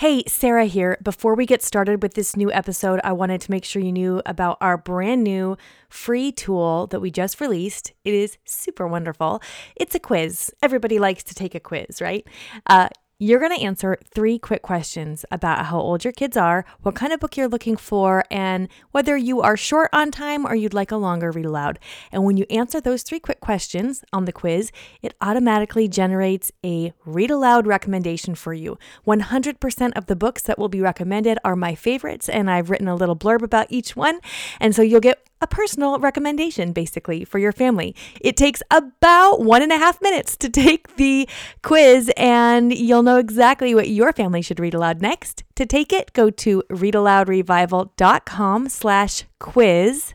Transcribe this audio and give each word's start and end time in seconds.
Hey, 0.00 0.24
Sarah 0.26 0.66
here. 0.66 0.98
Before 1.02 1.34
we 1.34 1.46
get 1.46 1.62
started 1.62 2.02
with 2.02 2.12
this 2.12 2.36
new 2.36 2.52
episode, 2.52 3.00
I 3.02 3.12
wanted 3.12 3.40
to 3.40 3.50
make 3.50 3.64
sure 3.64 3.80
you 3.80 3.92
knew 3.92 4.20
about 4.26 4.58
our 4.60 4.76
brand 4.76 5.24
new 5.24 5.56
free 5.88 6.32
tool 6.32 6.86
that 6.88 7.00
we 7.00 7.10
just 7.10 7.40
released. 7.40 7.94
It 8.04 8.12
is 8.12 8.36
super 8.44 8.86
wonderful. 8.86 9.40
It's 9.74 9.94
a 9.94 9.98
quiz. 9.98 10.52
Everybody 10.62 10.98
likes 10.98 11.22
to 11.24 11.34
take 11.34 11.54
a 11.54 11.60
quiz, 11.60 12.02
right? 12.02 12.28
Uh, 12.66 12.90
you're 13.18 13.40
going 13.40 13.56
to 13.56 13.64
answer 13.64 13.98
three 14.14 14.38
quick 14.38 14.60
questions 14.60 15.24
about 15.30 15.66
how 15.66 15.80
old 15.80 16.04
your 16.04 16.12
kids 16.12 16.36
are, 16.36 16.66
what 16.82 16.94
kind 16.94 17.14
of 17.14 17.20
book 17.20 17.36
you're 17.36 17.48
looking 17.48 17.76
for, 17.76 18.22
and 18.30 18.68
whether 18.90 19.16
you 19.16 19.40
are 19.40 19.56
short 19.56 19.88
on 19.92 20.10
time 20.10 20.46
or 20.46 20.54
you'd 20.54 20.74
like 20.74 20.90
a 20.90 20.96
longer 20.96 21.30
read 21.30 21.46
aloud. 21.46 21.78
And 22.12 22.24
when 22.24 22.36
you 22.36 22.44
answer 22.50 22.78
those 22.78 23.02
three 23.02 23.18
quick 23.18 23.40
questions 23.40 24.04
on 24.12 24.26
the 24.26 24.32
quiz, 24.32 24.70
it 25.00 25.14
automatically 25.22 25.88
generates 25.88 26.52
a 26.64 26.92
read 27.06 27.30
aloud 27.30 27.66
recommendation 27.66 28.34
for 28.34 28.52
you. 28.52 28.78
100% 29.06 29.92
of 29.96 30.06
the 30.06 30.16
books 30.16 30.42
that 30.42 30.58
will 30.58 30.68
be 30.68 30.82
recommended 30.82 31.38
are 31.42 31.56
my 31.56 31.74
favorites, 31.74 32.28
and 32.28 32.50
I've 32.50 32.68
written 32.68 32.88
a 32.88 32.94
little 32.94 33.16
blurb 33.16 33.40
about 33.40 33.68
each 33.70 33.96
one. 33.96 34.20
And 34.60 34.74
so 34.74 34.82
you'll 34.82 35.00
get 35.00 35.25
a 35.40 35.46
personal 35.46 35.98
recommendation 35.98 36.72
basically 36.72 37.24
for 37.24 37.38
your 37.38 37.52
family. 37.52 37.94
It 38.20 38.36
takes 38.36 38.62
about 38.70 39.40
one 39.40 39.62
and 39.62 39.72
a 39.72 39.78
half 39.78 40.02
minutes 40.02 40.36
to 40.38 40.50
take 40.50 40.96
the 40.96 41.28
quiz, 41.62 42.10
and 42.16 42.72
you'll 42.72 43.02
know 43.02 43.18
exactly 43.18 43.74
what 43.74 43.88
your 43.88 44.12
family 44.12 44.42
should 44.42 44.60
read 44.60 44.74
aloud 44.74 45.02
next. 45.02 45.42
To 45.56 45.66
take 45.66 45.92
it, 45.92 46.12
go 46.12 46.30
to 46.30 46.62
readaloudrevival.com 46.70 48.68
slash 48.68 49.24
quiz, 49.38 50.14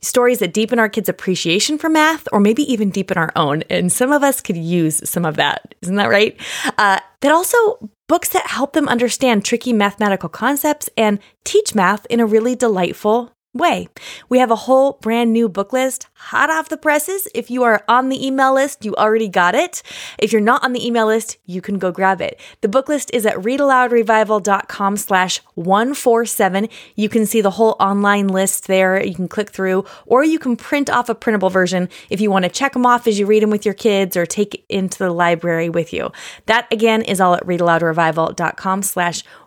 Stories 0.00 0.40
that 0.40 0.52
deepen 0.52 0.78
our 0.78 0.88
kids' 0.88 1.08
appreciation 1.08 1.78
for 1.78 1.88
math, 1.88 2.28
or 2.30 2.38
maybe 2.38 2.70
even 2.70 2.90
deepen 2.90 3.16
our 3.16 3.32
own. 3.36 3.62
And 3.70 3.90
some 3.90 4.12
of 4.12 4.22
us 4.22 4.42
could 4.42 4.56
use 4.56 5.08
some 5.08 5.24
of 5.24 5.36
that. 5.36 5.74
Isn't 5.80 5.96
that 5.96 6.10
right? 6.10 6.38
Uh, 6.76 7.00
that 7.20 7.32
also 7.32 7.90
books 8.06 8.28
that 8.30 8.46
help 8.46 8.74
them 8.74 8.86
understand 8.86 9.44
tricky 9.44 9.72
mathematical 9.72 10.28
concepts 10.28 10.90
and 10.96 11.18
teach 11.44 11.74
math 11.74 12.04
in 12.10 12.20
a 12.20 12.26
really 12.26 12.54
delightful 12.54 13.32
way. 13.54 13.88
We 14.28 14.38
have 14.38 14.50
a 14.50 14.56
whole 14.56 14.98
brand 15.00 15.32
new 15.32 15.48
book 15.48 15.72
list 15.72 16.08
hot 16.14 16.50
off 16.50 16.68
the 16.68 16.76
presses. 16.76 17.28
If 17.34 17.50
you 17.50 17.62
are 17.64 17.84
on 17.86 18.08
the 18.08 18.26
email 18.26 18.54
list, 18.54 18.84
you 18.84 18.94
already 18.96 19.28
got 19.28 19.54
it. 19.54 19.82
If 20.18 20.32
you're 20.32 20.40
not 20.40 20.64
on 20.64 20.72
the 20.72 20.84
email 20.84 21.06
list, 21.06 21.36
you 21.46 21.60
can 21.60 21.78
go 21.78 21.92
grab 21.92 22.20
it. 22.20 22.40
The 22.62 22.68
book 22.68 22.88
list 22.88 23.10
is 23.12 23.26
at 23.26 23.36
readaloudrevival.com 23.36 24.96
slash 24.96 25.40
147. 25.54 26.68
You 26.96 27.08
can 27.08 27.26
see 27.26 27.40
the 27.42 27.52
whole 27.52 27.76
online 27.78 28.28
list 28.28 28.66
there. 28.66 29.04
You 29.04 29.14
can 29.14 29.28
click 29.28 29.50
through, 29.50 29.84
or 30.06 30.24
you 30.24 30.38
can 30.38 30.56
print 30.56 30.88
off 30.88 31.08
a 31.08 31.14
printable 31.14 31.50
version 31.50 31.90
if 32.08 32.20
you 32.20 32.30
want 32.30 32.44
to 32.44 32.50
check 32.50 32.72
them 32.72 32.86
off 32.86 33.06
as 33.06 33.18
you 33.18 33.26
read 33.26 33.42
them 33.42 33.50
with 33.50 33.66
your 33.66 33.74
kids 33.74 34.16
or 34.16 34.24
take 34.24 34.54
it 34.54 34.64
into 34.68 34.98
the 34.98 35.10
library 35.10 35.68
with 35.68 35.92
you. 35.92 36.10
That 36.46 36.66
again 36.72 37.02
is 37.02 37.20
all 37.20 37.34
at 37.34 37.46
readaloudrevival.com 37.46 38.82
slash 38.82 39.24
147. 39.24 39.43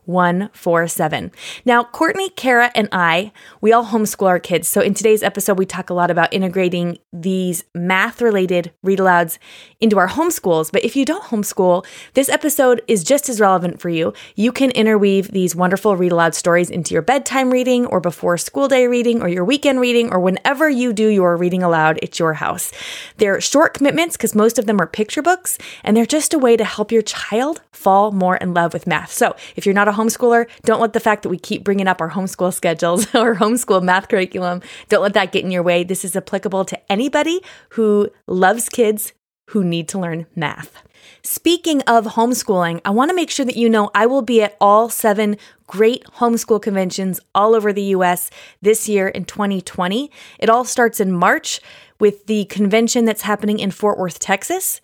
Now, 1.66 1.84
Courtney, 1.84 2.30
Kara, 2.30 2.72
and 2.74 2.90
I, 2.92 3.32
we 3.62 3.72
all 3.72 3.86
homeschool 3.86 4.28
our 4.28 4.40
kids. 4.40 4.68
So 4.68 4.82
in 4.82 4.94
today's 4.94 5.22
episode, 5.22 5.60
we 5.60 5.66
talk 5.66 5.90
a 5.90 5.94
lot 5.94 6.10
about 6.10 6.34
integrating 6.34 6.98
these 7.14 7.64
math 7.76 8.22
related 8.22 8.72
read 8.82 9.00
alouds 9.00 9.38
into 9.80 9.98
our 9.98 10.08
homeschools. 10.08 10.72
But 10.72 10.84
if 10.84 10.96
you 10.96 11.06
don't 11.06 11.24
homeschool, 11.24 11.86
this 12.14 12.30
episode 12.30 12.82
is 12.88 13.04
just 13.04 13.30
as 13.30 13.40
relevant 13.40 13.80
for 13.80 13.90
you. 13.90 14.14
You 14.36 14.52
can 14.52 14.72
interweave 14.72 15.32
these 15.32 15.56
wonderful 15.56 15.96
read 15.96 16.12
aloud 16.12 16.34
stories 16.34 16.70
into 16.70 16.94
your 16.94 17.02
bedtime 17.02 17.52
reading 17.52 17.86
or 17.86 18.00
before 18.00 18.38
school 18.38 18.68
day 18.68 18.88
reading 18.88 19.22
or 19.22 19.28
your 19.28 19.46
weekend 19.46 19.80
reading 19.80 20.12
or 20.12 20.20
whenever 20.20 20.70
you 20.70 20.94
do 20.94 21.08
your 21.08 21.38
reading 21.38 21.62
aloud 21.62 22.00
at 22.02 22.18
your 22.18 22.34
house. 22.34 22.72
They're 23.18 23.40
short 23.40 23.76
commitments 23.76 24.18
because 24.18 24.34
most 24.34 24.58
of 24.58 24.66
them 24.66 24.82
are 24.82 24.88
picture 24.88 25.22
books 25.22 25.58
and 25.84 25.96
they're 25.96 26.06
just 26.06 26.34
a 26.34 26.40
way 26.40 26.58
to 26.58 26.64
help 26.64 26.92
your 26.92 27.04
child 27.04 27.62
fall 27.72 28.12
more 28.12 28.38
in 28.38 28.54
love 28.54 28.74
with 28.74 28.88
math. 28.88 29.12
So 29.12 29.36
if 29.56 29.66
you're 29.66 29.76
not 29.76 29.88
a 29.88 29.92
homeschooler, 29.92 30.48
don't 30.64 30.82
let 30.82 30.94
the 30.94 31.00
fact 31.00 31.24
that 31.24 31.30
we 31.30 31.38
keep 31.38 31.64
bringing 31.64 31.88
up 31.88 32.02
our 32.02 32.10
homeschool 32.10 32.54
schedules 32.54 33.04
or 33.16 33.36
homeschool 33.36 33.84
math 33.84 34.10
curriculum, 34.10 34.62
don't 34.90 35.04
let 35.04 35.14
that 35.14 35.32
get 35.32 35.44
in 35.44 35.52
your 35.52 35.64
way. 35.64 35.84
This 35.84 36.04
is 36.04 36.16
applicable 36.16 36.66
to 36.66 36.92
anybody 36.92 37.42
who 37.70 38.10
loves 38.26 38.70
kids 38.70 39.14
who 39.48 39.64
need 39.64 39.88
to 39.90 40.00
learn 40.00 40.26
math. 40.36 40.82
Speaking 41.24 41.82
of 41.82 42.06
homeschooling, 42.06 42.82
I 42.86 42.90
want 42.92 43.10
to 43.10 43.16
make 43.16 43.30
sure 43.30 43.46
that 43.46 43.58
you 43.58 43.70
know 43.70 43.90
I 43.94 44.06
will 44.06 44.22
be 44.22 44.42
at 44.42 44.56
all 44.62 44.90
seven 44.90 45.38
great 45.68 46.04
homeschool 46.16 46.62
conventions 46.62 47.20
all 47.36 47.54
over 47.54 47.74
the 47.74 47.84
US 47.96 48.30
this 48.62 48.88
year 48.88 49.08
in 49.08 49.26
2020. 49.26 50.10
It 50.40 50.50
all 50.50 50.64
starts 50.64 51.00
in 51.00 51.12
March 51.12 51.60
with 52.00 52.28
the 52.28 52.46
convention 52.46 53.06
that's 53.06 53.24
happening 53.24 53.60
in 53.60 53.72
Fort 53.72 53.98
Worth, 53.98 54.20
Texas. 54.20 54.82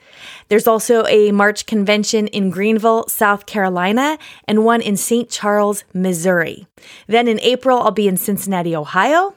There's 0.49 0.67
also 0.67 1.05
a 1.05 1.31
March 1.31 1.65
convention 1.65 2.27
in 2.27 2.49
Greenville, 2.49 3.07
South 3.07 3.45
Carolina, 3.45 4.17
and 4.47 4.65
one 4.65 4.81
in 4.81 4.97
St. 4.97 5.29
Charles, 5.29 5.83
Missouri. 5.93 6.67
Then 7.07 7.27
in 7.27 7.39
April, 7.41 7.79
I'll 7.79 7.91
be 7.91 8.07
in 8.07 8.17
Cincinnati, 8.17 8.75
Ohio. 8.75 9.35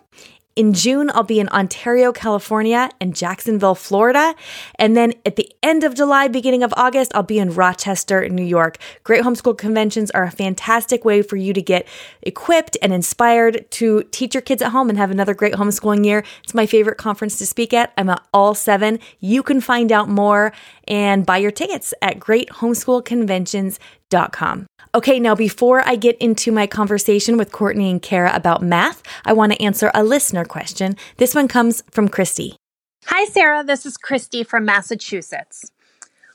In 0.56 0.72
June, 0.72 1.11
I'll 1.12 1.22
be 1.22 1.39
in 1.39 1.50
Ontario, 1.50 2.12
California, 2.12 2.89
and 2.99 3.15
Jacksonville, 3.15 3.75
Florida. 3.75 4.34
And 4.78 4.97
then 4.97 5.12
at 5.27 5.37
the 5.37 5.53
end 5.62 5.84
of 5.84 5.94
July, 5.94 6.28
beginning 6.28 6.62
of 6.62 6.72
August, 6.78 7.12
I'll 7.15 7.22
be 7.22 7.39
in 7.39 7.55
Rochester, 7.55 8.27
New 8.31 8.43
York. 8.43 8.78
Great 9.05 9.22
homeschool 9.22 9.59
conventions 9.59 10.11
are 10.12 10.25
a 10.25 10.31
fantastic 10.31 11.05
way 11.05 11.21
for 11.21 11.37
you 11.37 11.53
to 11.53 11.61
get 11.61 11.87
equipped 12.22 12.78
and 12.81 12.95
inspired 12.95 13.71
to 13.72 14.05
teach 14.05 14.34
your 14.34 14.41
kids 14.41 14.62
at 14.62 14.72
home 14.72 14.89
and 14.89 14.97
have 14.97 15.11
another 15.11 15.34
great 15.34 15.53
homeschooling 15.53 16.06
year. 16.06 16.25
It's 16.43 16.55
my 16.55 16.65
favorite 16.65 16.97
conference 16.97 17.37
to 17.37 17.45
speak 17.45 17.75
at. 17.75 17.93
I'm 17.99 18.09
at 18.09 18.22
all 18.33 18.55
seven. 18.55 18.99
You 19.21 19.43
can 19.43 19.61
find 19.61 19.93
out 19.93 20.09
more 20.09 20.55
and 20.89 21.27
buy 21.27 21.37
your 21.37 21.50
tickets 21.50 21.93
at 22.00 22.19
greathomeschoolconventions.com. 22.19 24.66
Okay, 24.97 25.21
now 25.21 25.34
before 25.34 25.87
I 25.87 25.95
get 25.95 26.17
into 26.23 26.51
my 26.51 26.67
conversation 26.67 27.37
with 27.37 27.53
Courtney 27.53 27.91
and 27.91 28.01
Kara 28.01 28.31
about 28.34 28.62
math, 28.62 29.03
I 29.27 29.34
want 29.34 29.53
to 29.53 29.61
answer 29.62 29.91
a 29.93 30.03
listener 30.03 30.47
question. 30.47 30.97
This 31.19 31.34
one 31.34 31.48
comes 31.48 31.83
from 31.91 32.09
Christy. 32.09 32.57
Hi, 33.04 33.27
Sarah. 33.27 33.63
This 33.63 33.84
is 33.84 33.98
Christy 33.98 34.43
from 34.43 34.65
Massachusetts. 34.65 35.71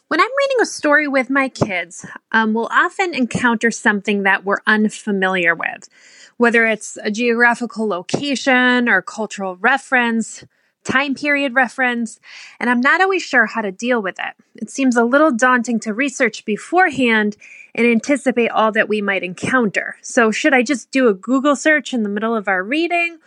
When 0.10 0.22
I'm 0.22 0.30
reading 0.38 0.58
a 0.62 0.68
story 0.68 1.08
with 1.08 1.32
my 1.32 1.50
kids, 1.50 2.06
um, 2.34 2.54
we'll 2.54 2.70
often 2.72 3.16
encounter 3.16 3.72
something 3.72 4.22
that 4.24 4.46
we're 4.46 4.62
unfamiliar 4.68 5.56
with, 5.56 5.90
whether 6.38 6.68
it's 6.68 7.00
a 7.04 7.10
geographical 7.10 7.88
location 7.88 8.88
or 8.88 9.02
cultural 9.02 9.56
reference, 9.56 10.46
time 10.84 11.16
period 11.16 11.54
reference, 11.54 12.20
and 12.60 12.70
I'm 12.70 12.82
not 12.82 13.02
always 13.02 13.24
sure 13.24 13.46
how 13.46 13.62
to 13.62 13.72
deal 13.72 14.02
with 14.02 14.18
it. 14.20 14.34
It 14.56 14.70
seems 14.70 14.96
a 14.96 15.04
little 15.04 15.32
daunting 15.32 15.80
to 15.82 15.94
research 15.94 16.46
beforehand 16.46 17.38
and 17.74 17.88
anticipate 17.88 18.50
all 18.50 18.72
that 18.72 18.90
we 18.90 19.02
might 19.02 19.24
encounter. 19.24 19.98
So, 20.02 20.32
should 20.32 20.54
I 20.54 20.64
just 20.64 20.92
do 20.92 21.08
a 21.08 21.14
Google 21.14 21.56
search 21.56 21.94
in 21.94 22.04
the 22.04 22.10
middle 22.10 22.36
of 22.36 22.48
our 22.48 22.64
reading, 22.64 23.20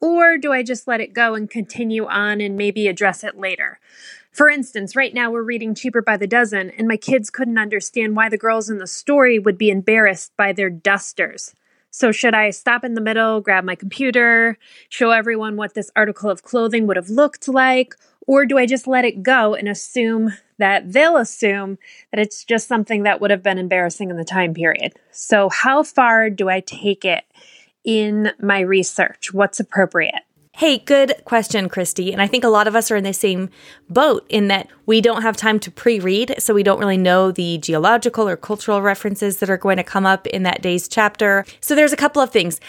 or 0.00 0.36
do 0.38 0.52
I 0.52 0.62
just 0.62 0.88
let 0.88 1.00
it 1.00 1.12
go 1.12 1.34
and 1.34 1.48
continue 1.48 2.06
on 2.06 2.40
and 2.40 2.56
maybe 2.56 2.88
address 2.88 3.22
it 3.22 3.38
later? 3.38 3.78
For 4.32 4.48
instance, 4.48 4.96
right 4.96 5.12
now 5.12 5.30
we're 5.30 5.42
reading 5.42 5.74
Cheaper 5.74 6.00
by 6.00 6.16
the 6.16 6.26
Dozen, 6.26 6.70
and 6.70 6.88
my 6.88 6.96
kids 6.96 7.28
couldn't 7.28 7.58
understand 7.58 8.16
why 8.16 8.30
the 8.30 8.38
girls 8.38 8.70
in 8.70 8.78
the 8.78 8.86
story 8.86 9.38
would 9.38 9.58
be 9.58 9.68
embarrassed 9.68 10.32
by 10.38 10.52
their 10.52 10.70
dusters. 10.70 11.54
So, 11.94 12.10
should 12.10 12.34
I 12.34 12.48
stop 12.50 12.84
in 12.84 12.94
the 12.94 13.02
middle, 13.02 13.42
grab 13.42 13.64
my 13.64 13.74
computer, 13.74 14.56
show 14.88 15.10
everyone 15.10 15.56
what 15.56 15.74
this 15.74 15.90
article 15.94 16.30
of 16.30 16.42
clothing 16.42 16.86
would 16.86 16.96
have 16.96 17.10
looked 17.10 17.48
like? 17.48 17.94
Or 18.26 18.46
do 18.46 18.56
I 18.56 18.64
just 18.64 18.86
let 18.86 19.04
it 19.04 19.22
go 19.22 19.54
and 19.54 19.68
assume 19.68 20.32
that 20.58 20.90
they'll 20.90 21.18
assume 21.18 21.76
that 22.10 22.18
it's 22.18 22.44
just 22.44 22.66
something 22.66 23.02
that 23.02 23.20
would 23.20 23.30
have 23.30 23.42
been 23.42 23.58
embarrassing 23.58 24.08
in 24.08 24.16
the 24.16 24.24
time 24.24 24.54
period? 24.54 24.94
So, 25.10 25.50
how 25.50 25.82
far 25.82 26.30
do 26.30 26.48
I 26.48 26.60
take 26.60 27.04
it 27.04 27.24
in 27.84 28.32
my 28.40 28.60
research? 28.60 29.34
What's 29.34 29.60
appropriate? 29.60 30.22
Hey, 30.54 30.78
good 30.78 31.14
question, 31.24 31.68
Christy. 31.70 32.12
And 32.12 32.20
I 32.20 32.26
think 32.26 32.44
a 32.44 32.48
lot 32.48 32.68
of 32.68 32.76
us 32.76 32.90
are 32.90 32.96
in 32.96 33.04
the 33.04 33.14
same 33.14 33.48
boat 33.88 34.26
in 34.28 34.48
that 34.48 34.68
we 34.84 35.00
don't 35.00 35.22
have 35.22 35.36
time 35.36 35.58
to 35.60 35.70
pre 35.70 35.98
read, 35.98 36.34
so 36.38 36.52
we 36.52 36.62
don't 36.62 36.78
really 36.78 36.98
know 36.98 37.32
the 37.32 37.58
geological 37.58 38.28
or 38.28 38.36
cultural 38.36 38.82
references 38.82 39.38
that 39.38 39.48
are 39.48 39.56
going 39.56 39.78
to 39.78 39.82
come 39.82 40.04
up 40.04 40.26
in 40.26 40.42
that 40.42 40.60
day's 40.60 40.88
chapter. 40.88 41.46
So 41.60 41.74
there's 41.74 41.92
a 41.92 41.96
couple 41.96 42.20
of 42.20 42.30
things. 42.30 42.60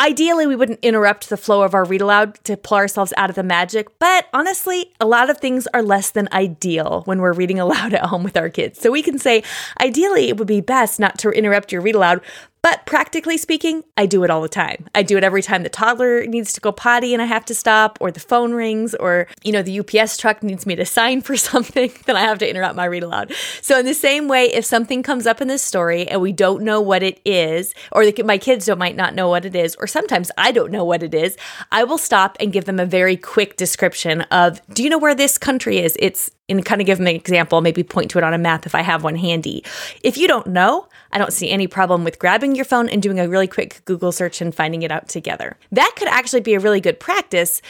Ideally, 0.00 0.46
we 0.46 0.56
wouldn't 0.56 0.80
interrupt 0.82 1.28
the 1.28 1.36
flow 1.36 1.62
of 1.62 1.74
our 1.74 1.84
read 1.84 2.00
aloud 2.00 2.42
to 2.44 2.56
pull 2.56 2.76
ourselves 2.76 3.12
out 3.16 3.28
of 3.28 3.36
the 3.36 3.42
magic, 3.42 3.98
but 3.98 4.26
honestly, 4.32 4.92
a 4.98 5.06
lot 5.06 5.28
of 5.28 5.38
things 5.38 5.68
are 5.74 5.82
less 5.82 6.10
than 6.10 6.28
ideal 6.32 7.02
when 7.04 7.20
we're 7.20 7.32
reading 7.32 7.60
aloud 7.60 7.92
at 7.94 8.06
home 8.06 8.24
with 8.24 8.36
our 8.36 8.48
kids. 8.48 8.80
So 8.80 8.90
we 8.90 9.02
can 9.02 9.18
say, 9.18 9.44
ideally, 9.80 10.28
it 10.28 10.38
would 10.38 10.48
be 10.48 10.60
best 10.60 10.98
not 10.98 11.18
to 11.18 11.30
interrupt 11.30 11.70
your 11.70 11.82
read 11.82 11.94
aloud, 11.94 12.20
but 12.62 12.86
practically 12.86 13.36
speaking, 13.36 13.82
I 13.96 14.06
do 14.06 14.22
it 14.22 14.30
all 14.30 14.40
the 14.40 14.48
time. 14.48 14.88
I 14.94 15.02
do 15.02 15.16
it 15.16 15.24
every 15.24 15.42
time 15.42 15.64
the 15.64 15.68
toddler 15.68 16.24
needs 16.26 16.52
to 16.52 16.60
go 16.60 16.70
potty 16.70 17.12
and 17.12 17.20
I 17.20 17.24
have 17.24 17.44
to 17.46 17.54
stop, 17.54 17.98
or 18.00 18.12
the 18.12 18.20
phone 18.20 18.52
rings, 18.52 18.94
or, 18.94 19.26
you 19.42 19.50
know, 19.50 19.62
the 19.62 19.80
UPS 19.80 20.16
truck 20.16 20.42
needs 20.42 20.64
me 20.64 20.76
to 20.76 20.84
sign 20.84 21.22
for 21.22 21.36
something, 21.52 21.92
then 22.06 22.16
I 22.16 22.20
have 22.20 22.38
to 22.38 22.48
interrupt 22.48 22.76
my 22.76 22.84
read 22.84 23.02
aloud. 23.02 23.32
So, 23.60 23.78
in 23.78 23.84
the 23.84 23.94
same 23.94 24.28
way, 24.28 24.44
if 24.52 24.64
something 24.64 25.02
comes 25.02 25.26
up 25.26 25.40
in 25.40 25.48
this 25.48 25.62
story 25.62 26.06
and 26.06 26.20
we 26.20 26.32
don't 26.32 26.62
know 26.62 26.80
what 26.80 27.02
it 27.02 27.20
is, 27.24 27.74
or 27.90 28.04
the, 28.04 28.22
my 28.22 28.38
kids 28.38 28.66
don't, 28.66 28.78
might 28.78 28.96
not 28.96 29.14
know 29.14 29.28
what 29.28 29.44
it 29.44 29.56
is, 29.56 29.74
or 29.76 29.86
sometimes 29.86 30.30
I 30.38 30.52
don't 30.52 30.70
know 30.70 30.84
what 30.84 31.02
it 31.02 31.14
is, 31.14 31.36
I 31.70 31.84
will 31.84 31.98
stop 31.98 32.36
and 32.38 32.52
give 32.52 32.64
them 32.64 32.78
a 32.78 32.86
very 32.86 33.16
quick 33.16 33.56
description 33.56 34.22
of, 34.22 34.60
do 34.72 34.82
you 34.82 34.90
know 34.90 34.98
where 34.98 35.14
this 35.14 35.36
country 35.36 35.78
is? 35.78 35.96
It's 35.98 36.30
and 36.48 36.64
kind 36.64 36.80
of 36.80 36.86
give 36.86 36.98
them 36.98 37.06
an 37.06 37.14
example, 37.14 37.60
maybe 37.60 37.82
point 37.82 38.10
to 38.10 38.18
it 38.18 38.24
on 38.24 38.34
a 38.34 38.38
map 38.38 38.66
if 38.66 38.74
I 38.74 38.82
have 38.82 39.04
one 39.04 39.16
handy. 39.16 39.64
If 40.02 40.16
you 40.16 40.28
don't 40.28 40.48
know, 40.48 40.88
I 41.12 41.18
don't 41.18 41.32
see 41.32 41.50
any 41.50 41.66
problem 41.66 42.04
with 42.04 42.18
grabbing 42.18 42.54
your 42.54 42.64
phone 42.64 42.88
and 42.88 43.02
doing 43.02 43.20
a 43.20 43.28
really 43.28 43.46
quick 43.46 43.82
Google 43.84 44.12
search 44.12 44.40
and 44.40 44.54
finding 44.54 44.82
it 44.82 44.90
out 44.90 45.08
together. 45.08 45.56
That 45.70 45.92
could 45.96 46.08
actually 46.08 46.40
be 46.40 46.54
a 46.54 46.60
really 46.60 46.80
good 46.80 47.00
practice. 47.00 47.62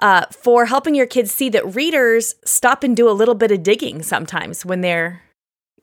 Uh, 0.00 0.24
for 0.32 0.66
helping 0.66 0.96
your 0.96 1.06
kids 1.06 1.30
see 1.30 1.48
that 1.48 1.76
readers 1.76 2.34
stop 2.44 2.82
and 2.82 2.96
do 2.96 3.08
a 3.08 3.12
little 3.12 3.36
bit 3.36 3.52
of 3.52 3.62
digging 3.62 4.02
sometimes 4.02 4.66
when 4.66 4.80
they're 4.80 5.22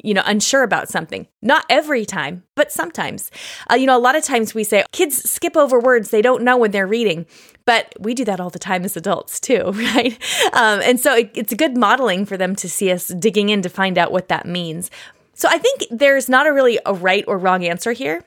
you 0.04 0.13
know, 0.13 0.24
unsure 0.25 0.63
about 0.63 0.89
something. 0.89 1.28
Not 1.42 1.66
every 1.69 2.06
time, 2.06 2.44
but 2.56 2.72
sometimes. 2.72 3.31
Uh, 3.69 3.75
you 3.75 3.86
know, 3.86 3.98
a 3.98 4.00
lot 4.00 4.16
of 4.16 4.24
times 4.24 4.54
we 4.54 4.63
say 4.63 4.83
kids 4.92 5.30
skip 5.30 5.56
over 5.56 5.80
words 5.80 6.10
they 6.10 6.22
don't 6.22 6.44
know 6.44 6.57
when 6.57 6.72
they're 6.72 6.88
reading, 6.88 7.25
but 7.71 7.94
we 8.01 8.13
do 8.13 8.25
that 8.25 8.41
all 8.41 8.50
the 8.50 8.59
time 8.59 8.83
as 8.83 8.97
adults 8.97 9.39
too, 9.39 9.71
right? 9.73 10.21
Um, 10.51 10.81
and 10.83 11.00
so 11.00 11.15
it, 11.15 11.31
it's 11.35 11.53
a 11.53 11.56
good 11.56 11.77
modeling 11.77 12.25
for 12.25 12.35
them 12.35 12.53
to 12.57 12.68
see 12.68 12.91
us 12.91 13.07
digging 13.07 13.47
in 13.47 13.62
to 13.62 13.69
find 13.69 13.97
out 13.97 14.12
what 14.12 14.27
that 14.27 14.45
means. 14.45 14.91
So 15.35 15.47
I 15.50 15.57
think 15.57 15.83
there's 15.89 16.27
not 16.27 16.47
a 16.47 16.51
really 16.51 16.79
a 16.85 16.94
right 16.94 17.23
or 17.29 17.38
wrong 17.38 17.63
answer 17.63 17.94
here. 17.94 18.25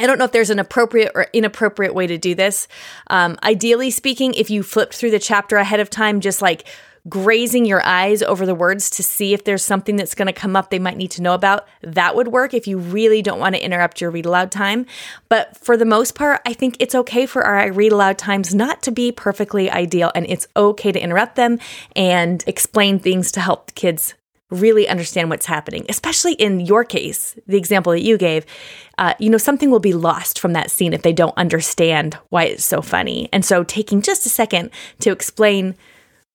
I 0.00 0.06
don't 0.08 0.18
know 0.18 0.24
if 0.24 0.32
there's 0.32 0.50
an 0.50 0.58
appropriate 0.58 1.12
or 1.14 1.28
inappropriate 1.32 1.94
way 1.94 2.08
to 2.08 2.18
do 2.18 2.34
this. 2.34 2.66
Um, 3.06 3.38
ideally 3.44 3.92
speaking, 3.92 4.34
if 4.34 4.50
you 4.50 4.64
flipped 4.64 4.96
through 4.96 5.12
the 5.12 5.20
chapter 5.20 5.58
ahead 5.58 5.78
of 5.78 5.88
time, 5.88 6.20
just 6.20 6.42
like 6.42 6.66
grazing 7.08 7.64
your 7.64 7.84
eyes 7.84 8.22
over 8.22 8.44
the 8.46 8.54
words 8.54 8.90
to 8.90 9.02
see 9.02 9.32
if 9.32 9.44
there's 9.44 9.64
something 9.64 9.96
that's 9.96 10.14
going 10.14 10.26
to 10.26 10.32
come 10.32 10.56
up 10.56 10.70
they 10.70 10.78
might 10.78 10.96
need 10.96 11.10
to 11.12 11.22
know 11.22 11.34
about, 11.34 11.66
that 11.82 12.16
would 12.16 12.28
work 12.28 12.54
if 12.54 12.66
you 12.66 12.78
really 12.78 13.22
don't 13.22 13.38
want 13.38 13.54
to 13.54 13.64
interrupt 13.64 14.00
your 14.00 14.10
read 14.10 14.26
aloud 14.26 14.50
time. 14.50 14.86
But 15.28 15.56
for 15.56 15.76
the 15.76 15.84
most 15.84 16.14
part, 16.14 16.40
I 16.44 16.52
think 16.52 16.76
it's 16.80 16.94
okay 16.94 17.26
for 17.26 17.44
our 17.44 17.70
read 17.72 17.92
aloud 17.92 18.18
times 18.18 18.54
not 18.54 18.82
to 18.82 18.90
be 18.90 19.12
perfectly 19.12 19.70
ideal, 19.70 20.10
and 20.14 20.26
it's 20.28 20.48
okay 20.56 20.92
to 20.92 21.00
interrupt 21.00 21.36
them 21.36 21.58
and 21.94 22.42
explain 22.46 22.98
things 22.98 23.30
to 23.32 23.40
help 23.40 23.74
kids 23.74 24.14
really 24.50 24.88
understand 24.88 25.28
what's 25.28 25.46
happening, 25.46 25.84
especially 25.88 26.34
in 26.34 26.60
your 26.60 26.84
case, 26.84 27.36
the 27.46 27.56
example 27.56 27.92
that 27.92 28.02
you 28.02 28.16
gave. 28.16 28.46
Uh, 28.96 29.12
you 29.18 29.28
know, 29.28 29.38
something 29.38 29.70
will 29.70 29.80
be 29.80 29.92
lost 29.92 30.38
from 30.38 30.52
that 30.52 30.70
scene 30.70 30.92
if 30.92 31.02
they 31.02 31.12
don't 31.12 31.36
understand 31.36 32.16
why 32.28 32.44
it's 32.44 32.64
so 32.64 32.80
funny. 32.80 33.28
And 33.32 33.44
so, 33.44 33.64
taking 33.64 34.02
just 34.02 34.24
a 34.24 34.28
second 34.28 34.70
to 35.00 35.10
explain 35.10 35.74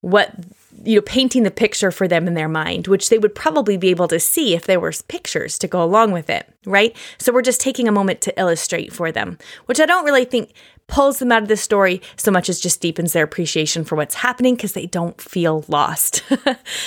what 0.02 0.34
you 0.84 0.96
know 0.96 1.02
painting 1.02 1.42
the 1.42 1.50
picture 1.50 1.90
for 1.90 2.08
them 2.08 2.26
in 2.26 2.34
their 2.34 2.48
mind 2.48 2.86
which 2.86 3.08
they 3.08 3.18
would 3.18 3.34
probably 3.34 3.76
be 3.76 3.88
able 3.88 4.08
to 4.08 4.20
see 4.20 4.54
if 4.54 4.66
there 4.66 4.80
were 4.80 4.92
pictures 5.08 5.58
to 5.58 5.66
go 5.66 5.82
along 5.82 6.12
with 6.12 6.30
it 6.30 6.48
right? 6.64 6.96
So 7.18 7.32
we're 7.32 7.42
just 7.42 7.60
taking 7.60 7.88
a 7.88 7.92
moment 7.92 8.20
to 8.22 8.38
illustrate 8.38 8.92
for 8.92 9.10
them 9.10 9.38
which 9.66 9.80
i 9.80 9.86
don't 9.86 10.04
really 10.04 10.24
think 10.24 10.52
pulls 10.86 11.18
them 11.20 11.32
out 11.32 11.42
of 11.42 11.48
the 11.48 11.56
story 11.56 12.02
so 12.16 12.30
much 12.30 12.48
as 12.48 12.60
just 12.60 12.80
deepens 12.80 13.12
their 13.12 13.24
appreciation 13.24 13.82
for 13.84 13.96
what's 13.96 14.16
happening 14.16 14.54
because 14.54 14.72
they 14.72 14.86
don't 14.86 15.20
feel 15.20 15.64
lost. 15.68 16.22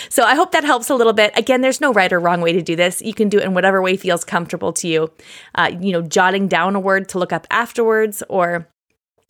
So 0.09 0.23
i 0.23 0.35
hope 0.35 0.51
that 0.51 0.63
helps 0.63 0.89
a 0.89 0.95
little 0.95 1.13
bit. 1.13 1.37
Again 1.37 1.61
there's 1.61 1.81
no 1.81 1.91
right 1.91 2.11
or 2.11 2.19
wrong 2.19 2.41
way 2.41 2.53
to 2.53 2.61
do 2.61 2.75
this. 2.75 3.01
You 3.01 3.13
can 3.13 3.29
do 3.29 3.39
it 3.39 3.43
in 3.43 3.53
whatever 3.53 3.81
way 3.81 3.97
feels 3.97 4.23
comfortable 4.23 4.73
to 4.73 4.87
you. 4.87 5.11
Uh, 5.55 5.71
you 5.79 5.91
know 5.91 6.01
jotting 6.01 6.47
down 6.47 6.75
a 6.75 6.79
word 6.79 7.09
to 7.09 7.19
look 7.19 7.33
up 7.33 7.47
afterwards 7.49 8.21
or 8.29 8.67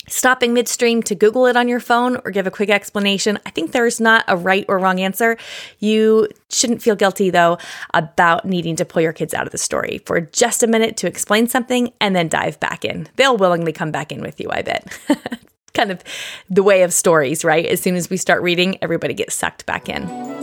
stopping 0.08 0.54
midstream 0.54 1.02
to 1.04 1.16
Google 1.16 1.46
it 1.46 1.56
on 1.56 1.68
your 1.68 1.80
phone 1.80 2.18
or 2.24 2.32
give 2.32 2.48
a 2.48 2.52
quick 2.52 2.70
explanation. 2.70 3.40
I 3.46 3.50
think 3.50 3.72
there's 3.72 4.00
not 4.00 4.24
a 4.28 4.38
right 4.38 4.66
or 4.68 4.80
wrong 4.80 5.00
answer. 5.00 5.38
You 5.80 6.28
shouldn't 6.50 6.82
feel 6.82 6.96
guilty, 6.96 7.30
though, 7.30 7.58
about 7.94 8.46
needing 8.46 8.76
to 8.78 8.86
pull 8.86 9.02
your 9.02 9.14
kids 9.14 9.34
out 9.34 9.46
of 9.46 9.52
the 9.52 9.58
story 9.58 10.02
for 10.06 10.22
just 10.22 10.64
a 10.64 10.68
minute 10.68 10.98
to 10.98 11.08
explain 11.08 11.48
something 11.48 11.92
and 12.00 12.16
then 12.16 12.28
dive 12.28 12.60
back 12.60 12.86
in. 12.86 13.08
They'll 13.16 13.38
willingly 13.38 13.72
come 13.72 13.92
back 13.92 14.12
in 14.12 14.22
with 14.22 14.40
you, 14.40 14.50
I 14.52 14.62
bet. 14.62 14.98
kind 15.74 15.92
of 15.92 16.04
the 16.50 16.64
way 16.64 16.84
of 16.84 16.94
stories, 16.94 17.44
right? 17.44 17.66
As 17.66 17.82
soon 17.82 17.96
as 17.96 18.10
we 18.10 18.18
start 18.18 18.42
reading, 18.42 18.78
everybody 18.82 19.14
gets 19.14 19.36
sucked 19.36 19.66
back 19.66 19.90
in. 19.90 20.35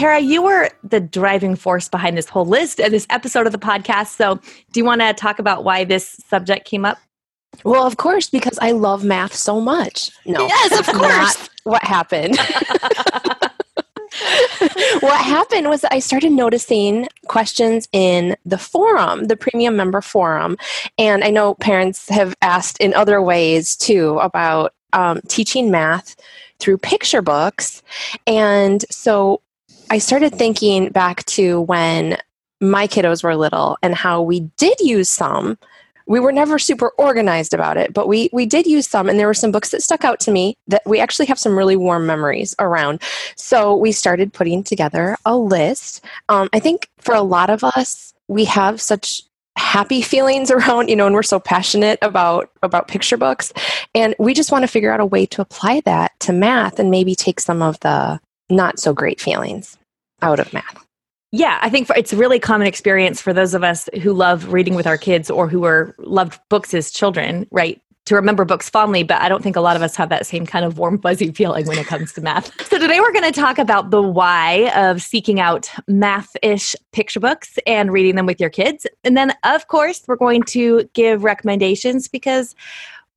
Kara, 0.00 0.18
you 0.18 0.40
were 0.40 0.70
the 0.82 0.98
driving 0.98 1.54
force 1.54 1.86
behind 1.90 2.16
this 2.16 2.26
whole 2.26 2.46
list 2.46 2.80
and 2.80 2.90
this 2.90 3.06
episode 3.10 3.44
of 3.44 3.52
the 3.52 3.58
podcast. 3.58 4.16
So, 4.16 4.36
do 4.72 4.80
you 4.80 4.84
want 4.84 5.02
to 5.02 5.12
talk 5.12 5.38
about 5.38 5.62
why 5.62 5.84
this 5.84 6.18
subject 6.26 6.64
came 6.64 6.86
up? 6.86 6.96
Well, 7.64 7.86
of 7.86 7.98
course, 7.98 8.30
because 8.30 8.58
I 8.62 8.70
love 8.70 9.04
math 9.04 9.34
so 9.34 9.60
much. 9.60 10.10
No, 10.24 10.46
yes, 10.46 10.80
of 10.80 10.86
course. 10.94 11.50
what 11.64 11.82
happened? 11.82 12.38
what 15.00 15.20
happened 15.22 15.68
was 15.68 15.84
I 15.84 15.98
started 15.98 16.32
noticing 16.32 17.06
questions 17.26 17.86
in 17.92 18.36
the 18.46 18.56
forum, 18.56 19.24
the 19.24 19.36
premium 19.36 19.76
member 19.76 20.00
forum. 20.00 20.56
And 20.96 21.22
I 21.22 21.28
know 21.28 21.56
parents 21.56 22.08
have 22.08 22.34
asked 22.40 22.78
in 22.78 22.94
other 22.94 23.20
ways 23.20 23.76
too 23.76 24.18
about 24.20 24.72
um, 24.94 25.20
teaching 25.28 25.70
math 25.70 26.16
through 26.58 26.78
picture 26.78 27.20
books. 27.20 27.82
And 28.26 28.82
so 28.90 29.42
I 29.92 29.98
started 29.98 30.32
thinking 30.32 30.90
back 30.90 31.24
to 31.26 31.62
when 31.62 32.16
my 32.60 32.86
kiddos 32.86 33.24
were 33.24 33.34
little 33.34 33.76
and 33.82 33.92
how 33.92 34.22
we 34.22 34.40
did 34.56 34.78
use 34.78 35.10
some. 35.10 35.58
We 36.06 36.20
were 36.20 36.30
never 36.30 36.60
super 36.60 36.90
organized 36.90 37.52
about 37.52 37.76
it, 37.76 37.92
but 37.92 38.06
we 38.06 38.30
we 38.32 38.46
did 38.46 38.66
use 38.66 38.86
some 38.86 39.08
and 39.08 39.18
there 39.18 39.26
were 39.26 39.34
some 39.34 39.50
books 39.50 39.70
that 39.70 39.82
stuck 39.82 40.04
out 40.04 40.20
to 40.20 40.30
me 40.30 40.56
that 40.68 40.82
we 40.86 41.00
actually 41.00 41.26
have 41.26 41.40
some 41.40 41.58
really 41.58 41.76
warm 41.76 42.06
memories 42.06 42.54
around. 42.60 43.02
So 43.34 43.74
we 43.76 43.90
started 43.90 44.32
putting 44.32 44.62
together 44.62 45.16
a 45.24 45.36
list. 45.36 46.04
Um, 46.28 46.48
I 46.52 46.60
think 46.60 46.88
for 46.98 47.14
a 47.14 47.22
lot 47.22 47.50
of 47.50 47.64
us, 47.64 48.14
we 48.28 48.44
have 48.44 48.80
such 48.80 49.22
happy 49.56 50.02
feelings 50.02 50.50
around 50.52 50.88
you 50.88 50.94
know 50.94 51.06
and 51.06 51.14
we're 51.16 51.22
so 51.24 51.40
passionate 51.40 51.98
about 52.00 52.48
about 52.62 52.86
picture 52.86 53.16
books 53.16 53.52
and 53.94 54.14
we 54.20 54.34
just 54.34 54.52
want 54.52 54.62
to 54.62 54.68
figure 54.68 54.92
out 54.92 55.00
a 55.00 55.04
way 55.04 55.26
to 55.26 55.42
apply 55.42 55.80
that 55.84 56.12
to 56.20 56.32
math 56.32 56.78
and 56.78 56.90
maybe 56.90 57.16
take 57.16 57.40
some 57.40 57.60
of 57.60 57.78
the 57.80 58.20
not 58.48 58.78
so 58.78 58.94
great 58.94 59.20
feelings 59.20 59.76
out 60.22 60.40
of 60.40 60.52
math. 60.52 60.86
Yeah, 61.32 61.58
I 61.62 61.70
think 61.70 61.86
for, 61.86 61.94
it's 61.96 62.12
a 62.12 62.16
really 62.16 62.40
common 62.40 62.66
experience 62.66 63.22
for 63.22 63.32
those 63.32 63.54
of 63.54 63.62
us 63.62 63.88
who 64.02 64.12
love 64.12 64.52
reading 64.52 64.74
with 64.74 64.86
our 64.86 64.98
kids 64.98 65.30
or 65.30 65.48
who 65.48 65.64
are 65.64 65.94
loved 65.98 66.40
books 66.48 66.74
as 66.74 66.90
children, 66.90 67.46
right? 67.52 67.80
To 68.06 68.16
remember 68.16 68.44
books 68.44 68.68
fondly, 68.68 69.04
but 69.04 69.20
I 69.22 69.28
don't 69.28 69.40
think 69.40 69.54
a 69.54 69.60
lot 69.60 69.76
of 69.76 69.82
us 69.82 69.94
have 69.94 70.08
that 70.08 70.26
same 70.26 70.44
kind 70.44 70.64
of 70.64 70.78
warm, 70.78 71.00
fuzzy 71.00 71.30
feeling 71.30 71.68
when 71.68 71.78
it 71.78 71.86
comes 71.86 72.12
to 72.14 72.20
math. 72.20 72.50
So, 72.70 72.78
today 72.78 72.98
we're 72.98 73.12
going 73.12 73.30
to 73.30 73.40
talk 73.40 73.58
about 73.58 73.90
the 73.90 74.02
why 74.02 74.72
of 74.74 75.02
seeking 75.02 75.38
out 75.38 75.70
math 75.86 76.36
ish 76.42 76.74
picture 76.92 77.20
books 77.20 77.58
and 77.66 77.92
reading 77.92 78.16
them 78.16 78.26
with 78.26 78.40
your 78.40 78.50
kids. 78.50 78.86
And 79.04 79.16
then, 79.16 79.32
of 79.44 79.68
course, 79.68 80.02
we're 80.08 80.16
going 80.16 80.42
to 80.44 80.88
give 80.94 81.22
recommendations 81.22 82.08
because 82.08 82.56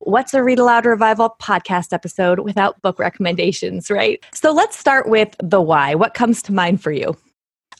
What's 0.04 0.34
a 0.34 0.42
Read 0.42 0.58
Aloud 0.58 0.84
Revival 0.84 1.34
podcast 1.40 1.94
episode 1.94 2.40
without 2.40 2.80
book 2.82 2.98
recommendations, 2.98 3.90
right? 3.90 4.22
So 4.34 4.52
let's 4.52 4.78
start 4.78 5.08
with 5.08 5.34
the 5.42 5.62
why. 5.62 5.94
What 5.94 6.12
comes 6.12 6.42
to 6.42 6.52
mind 6.52 6.82
for 6.82 6.92
you? 6.92 7.16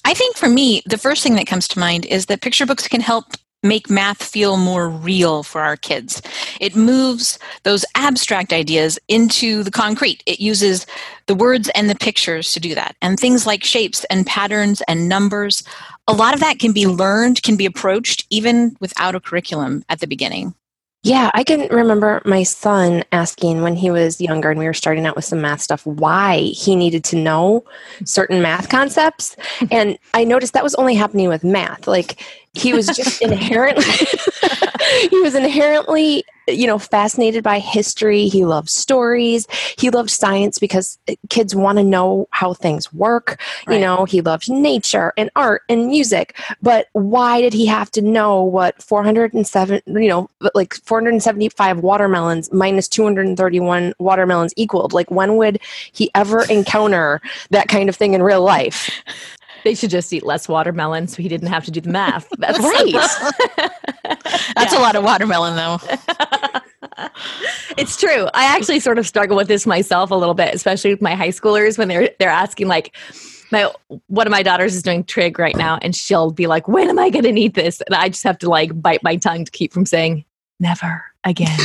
I 0.06 0.14
think 0.14 0.34
for 0.34 0.48
me, 0.48 0.82
the 0.86 0.96
first 0.96 1.22
thing 1.22 1.34
that 1.34 1.46
comes 1.46 1.68
to 1.68 1.78
mind 1.78 2.06
is 2.06 2.24
that 2.26 2.40
picture 2.40 2.64
books 2.64 2.88
can 2.88 3.02
help 3.02 3.26
make 3.62 3.90
math 3.90 4.22
feel 4.22 4.56
more 4.56 4.88
real 4.88 5.42
for 5.42 5.60
our 5.60 5.76
kids. 5.76 6.22
It 6.62 6.74
moves 6.74 7.38
those 7.64 7.84
abstract 7.94 8.54
ideas 8.54 8.98
into 9.08 9.62
the 9.62 9.70
concrete. 9.70 10.22
It 10.24 10.40
uses 10.40 10.86
the 11.26 11.34
words 11.34 11.70
and 11.74 11.90
the 11.90 11.94
pictures 11.94 12.52
to 12.52 12.60
do 12.60 12.74
that. 12.74 12.96
And 13.02 13.20
things 13.20 13.46
like 13.46 13.64
shapes 13.64 14.04
and 14.04 14.26
patterns 14.26 14.82
and 14.88 15.10
numbers, 15.10 15.62
a 16.08 16.14
lot 16.14 16.32
of 16.32 16.40
that 16.40 16.58
can 16.58 16.72
be 16.72 16.86
learned, 16.86 17.42
can 17.42 17.56
be 17.56 17.66
approached 17.66 18.26
even 18.30 18.78
without 18.80 19.14
a 19.14 19.20
curriculum 19.20 19.84
at 19.90 20.00
the 20.00 20.06
beginning. 20.06 20.54
Yeah, 21.04 21.30
I 21.34 21.44
can 21.44 21.68
remember 21.68 22.23
my 22.25 22.44
son 22.44 23.04
asking 23.12 23.61
when 23.61 23.76
he 23.76 23.90
was 23.90 24.23
younger 24.23 24.50
and 24.50 24.58
we 24.58 24.64
were 24.64 24.73
starting 24.73 25.04
out 25.04 25.16
with 25.16 25.26
some 25.26 25.42
math 25.42 25.61
stuff 25.61 25.84
why 25.84 26.38
he 26.38 26.75
needed 26.75 27.04
to 27.04 27.16
know 27.16 27.62
certain 28.06 28.40
math 28.40 28.70
concepts. 28.70 29.37
And 29.70 29.99
I 30.14 30.25
noticed 30.25 30.54
that 30.54 30.62
was 30.62 30.75
only 30.76 30.94
happening 30.94 31.28
with 31.28 31.44
math. 31.44 31.87
Like 31.87 32.23
he 32.54 32.73
was 32.73 32.87
just 32.87 33.20
inherently 33.23 33.84
he 35.11 35.20
was 35.20 35.34
inherently 35.34 36.25
you 36.46 36.66
know 36.66 36.78
fascinated 36.78 37.42
by 37.42 37.58
history. 37.58 38.28
He 38.28 38.44
loved 38.44 38.68
stories. 38.68 39.46
He 39.78 39.90
loved 39.90 40.11
science 40.11 40.58
because 40.58 40.99
uh, 41.08 41.14
kids 41.30 41.54
want 41.54 41.78
to 41.78 41.84
know 41.84 42.28
how 42.30 42.54
things 42.54 42.92
work. 42.92 43.40
Right. 43.66 43.75
you 43.75 43.80
know 43.80 44.04
he 44.04 44.20
loved 44.20 44.50
nature 44.50 45.12
and 45.16 45.30
art 45.37 45.62
and 45.68 45.87
music. 45.87 46.37
But 46.62 46.88
why 46.92 47.40
did 47.40 47.52
he 47.52 47.66
have 47.66 47.90
to 47.92 48.02
know 48.02 48.42
what 48.42 48.82
407 48.82 49.82
you 49.87 50.08
know 50.08 50.28
like 50.54 50.75
475 50.75 51.80
watermelons 51.80 52.52
minus 52.52 52.88
231 52.88 53.94
watermelons 53.99 54.52
equaled? 54.56 54.92
Like 54.92 55.11
when 55.11 55.37
would 55.37 55.61
he 55.92 56.11
ever 56.14 56.44
encounter 56.44 57.20
that 57.50 57.68
kind 57.68 57.88
of 57.88 57.96
thing 57.96 58.14
in 58.14 58.23
real 58.23 58.42
life 58.42 58.90
they 59.64 59.75
should 59.75 59.90
just 59.90 60.12
eat 60.12 60.25
less 60.25 60.49
watermelon 60.49 61.09
so 61.09 61.23
he 61.23 61.28
didn't 61.28 61.49
have 61.49 61.64
to 61.64 61.71
do 61.71 61.80
the 61.80 61.90
math. 61.90 62.28
That's 62.38 62.59
right. 62.59 62.92
That's 64.54 64.73
yeah. 64.73 64.78
a 64.78 64.80
lot 64.80 64.94
of 64.94 65.02
watermelon, 65.02 65.56
though. 65.56 65.78
it's 67.76 67.97
true. 67.97 68.28
I 68.35 68.44
actually 68.44 68.80
sort 68.80 68.99
of 68.99 69.06
struggle 69.06 69.37
with 69.37 69.49
this 69.49 69.66
myself 69.66 70.11
a 70.11 70.14
little 70.14 70.35
bit, 70.35 70.54
especially 70.54 70.90
with 70.90 71.02
my 71.02 71.14
high 71.14 71.30
schoolers 71.30 71.78
when 71.78 71.88
they're 71.88 72.11
they're 72.18 72.28
asking 72.30 72.68
like 72.68 72.94
my 73.50 73.71
one 74.06 74.26
of 74.26 74.30
my 74.30 74.42
daughters 74.42 74.75
is 74.75 74.83
doing 74.83 75.02
trig 75.02 75.38
right 75.38 75.56
now 75.56 75.78
and 75.80 75.97
she'll 75.97 76.30
be 76.30 76.47
like, 76.47 76.68
When 76.68 76.88
am 76.88 76.99
I 76.99 77.11
gonna 77.11 77.33
need 77.33 77.54
this? 77.54 77.80
And 77.80 77.94
I 77.94 78.09
just 78.09 78.25
have 78.25 78.38
to 78.38 78.50
like 78.50 78.80
bite 78.80 79.02
my 79.02 79.16
tongue 79.16 79.44
to 79.44 79.50
keep 79.50 79.73
from 79.73 79.87
saying 79.87 80.25
never 80.61 81.04
again. 81.25 81.59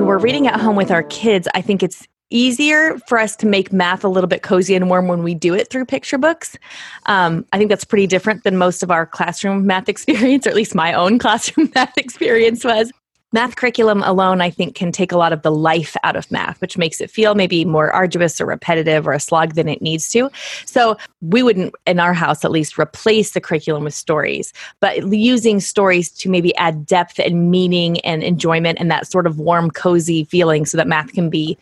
When 0.00 0.08
we're 0.08 0.18
reading 0.18 0.46
at 0.46 0.58
home 0.58 0.76
with 0.76 0.90
our 0.90 1.02
kids, 1.02 1.46
I 1.54 1.60
think 1.60 1.82
it's 1.82 2.08
easier 2.30 2.98
for 3.06 3.18
us 3.18 3.36
to 3.36 3.46
make 3.46 3.70
math 3.70 4.02
a 4.02 4.08
little 4.08 4.28
bit 4.28 4.40
cozy 4.40 4.74
and 4.74 4.88
warm 4.88 5.08
when 5.08 5.22
we 5.22 5.34
do 5.34 5.52
it 5.52 5.68
through 5.68 5.84
picture 5.84 6.16
books. 6.16 6.56
Um, 7.04 7.44
I 7.52 7.58
think 7.58 7.68
that's 7.68 7.84
pretty 7.84 8.06
different 8.06 8.42
than 8.42 8.56
most 8.56 8.82
of 8.82 8.90
our 8.90 9.04
classroom 9.04 9.66
math 9.66 9.88
experience, 9.90 10.46
or 10.46 10.50
at 10.50 10.56
least 10.56 10.74
my 10.74 10.94
own 10.94 11.18
classroom 11.24 11.70
math 11.74 11.98
experience 11.98 12.64
was 12.64 12.90
math 13.32 13.56
curriculum 13.56 14.02
alone, 14.02 14.40
I 14.40 14.50
think, 14.50 14.74
can 14.74 14.92
take 14.92 15.12
a 15.12 15.18
lot 15.18 15.32
of 15.32 15.42
the 15.42 15.50
life 15.50 15.96
out 16.02 16.16
of 16.16 16.30
math, 16.30 16.60
which 16.60 16.76
makes 16.76 17.00
it 17.00 17.10
feel 17.10 17.34
maybe 17.34 17.64
more 17.64 17.90
arduous 17.90 18.40
or 18.40 18.46
repetitive 18.46 19.06
or 19.06 19.12
a 19.12 19.20
slog 19.20 19.54
than 19.54 19.68
it 19.68 19.82
needs 19.82 20.10
to. 20.12 20.30
So 20.66 20.96
we 21.20 21.42
wouldn't, 21.42 21.74
in 21.86 22.00
our 22.00 22.14
house 22.14 22.44
at 22.44 22.50
least, 22.50 22.78
replace 22.78 23.32
the 23.32 23.40
curriculum 23.40 23.84
with 23.84 23.94
stories, 23.94 24.52
but 24.80 25.12
using 25.12 25.60
stories 25.60 26.10
to 26.10 26.28
maybe 26.28 26.54
add 26.56 26.86
depth 26.86 27.18
and 27.18 27.50
meaning 27.50 28.00
and 28.00 28.22
enjoyment 28.22 28.78
and 28.80 28.90
that 28.90 29.06
sort 29.06 29.26
of 29.26 29.38
warm, 29.38 29.70
cozy 29.70 30.24
feeling 30.24 30.66
so 30.66 30.76
that 30.76 30.88
math 30.88 31.12
can 31.12 31.30
be 31.30 31.56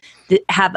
have 0.49 0.75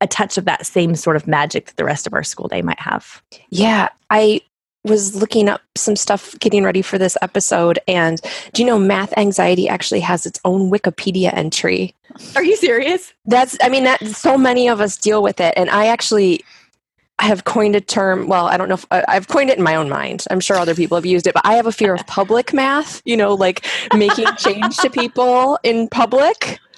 a 0.00 0.06
touch 0.06 0.38
of 0.38 0.44
that 0.44 0.64
same 0.66 0.94
sort 0.94 1.16
of 1.16 1.26
magic 1.26 1.66
that 1.66 1.76
the 1.76 1.84
rest 1.84 2.06
of 2.06 2.14
our 2.14 2.22
school 2.22 2.48
day 2.48 2.62
might 2.62 2.78
have. 2.78 3.22
Yeah, 3.50 3.88
I 4.10 4.40
was 4.84 5.16
looking 5.16 5.48
up 5.48 5.60
some 5.76 5.96
stuff 5.96 6.38
getting 6.38 6.64
ready 6.64 6.82
for 6.82 6.98
this 6.98 7.16
episode 7.20 7.78
and 7.88 8.20
do 8.52 8.62
you 8.62 8.66
know 8.66 8.78
math 8.78 9.16
anxiety 9.18 9.68
actually 9.68 10.00
has 10.00 10.24
its 10.24 10.40
own 10.44 10.70
wikipedia 10.70 11.32
entry 11.34 11.94
are 12.36 12.44
you 12.44 12.56
serious 12.56 13.12
that's 13.26 13.56
i 13.62 13.68
mean 13.68 13.84
that 13.84 14.04
so 14.06 14.38
many 14.38 14.68
of 14.68 14.80
us 14.80 14.96
deal 14.96 15.22
with 15.22 15.40
it 15.40 15.52
and 15.56 15.68
i 15.70 15.86
actually 15.86 16.42
I 17.20 17.26
have 17.26 17.44
coined 17.44 17.74
a 17.74 17.80
term. 17.80 18.28
Well, 18.28 18.46
I 18.46 18.56
don't 18.56 18.68
know 18.68 18.76
if 18.76 18.86
I've 18.90 19.26
coined 19.26 19.50
it 19.50 19.58
in 19.58 19.64
my 19.64 19.74
own 19.74 19.88
mind. 19.88 20.24
I'm 20.30 20.38
sure 20.38 20.56
other 20.56 20.74
people 20.74 20.96
have 20.96 21.06
used 21.06 21.26
it, 21.26 21.34
but 21.34 21.44
I 21.44 21.54
have 21.54 21.66
a 21.66 21.72
fear 21.72 21.92
of 21.92 22.06
public 22.06 22.52
math, 22.52 23.02
you 23.04 23.16
know, 23.16 23.34
like 23.34 23.66
making 23.92 24.26
change 24.36 24.76
to 24.78 24.90
people 24.90 25.58
in 25.62 25.88
public. 25.88 26.60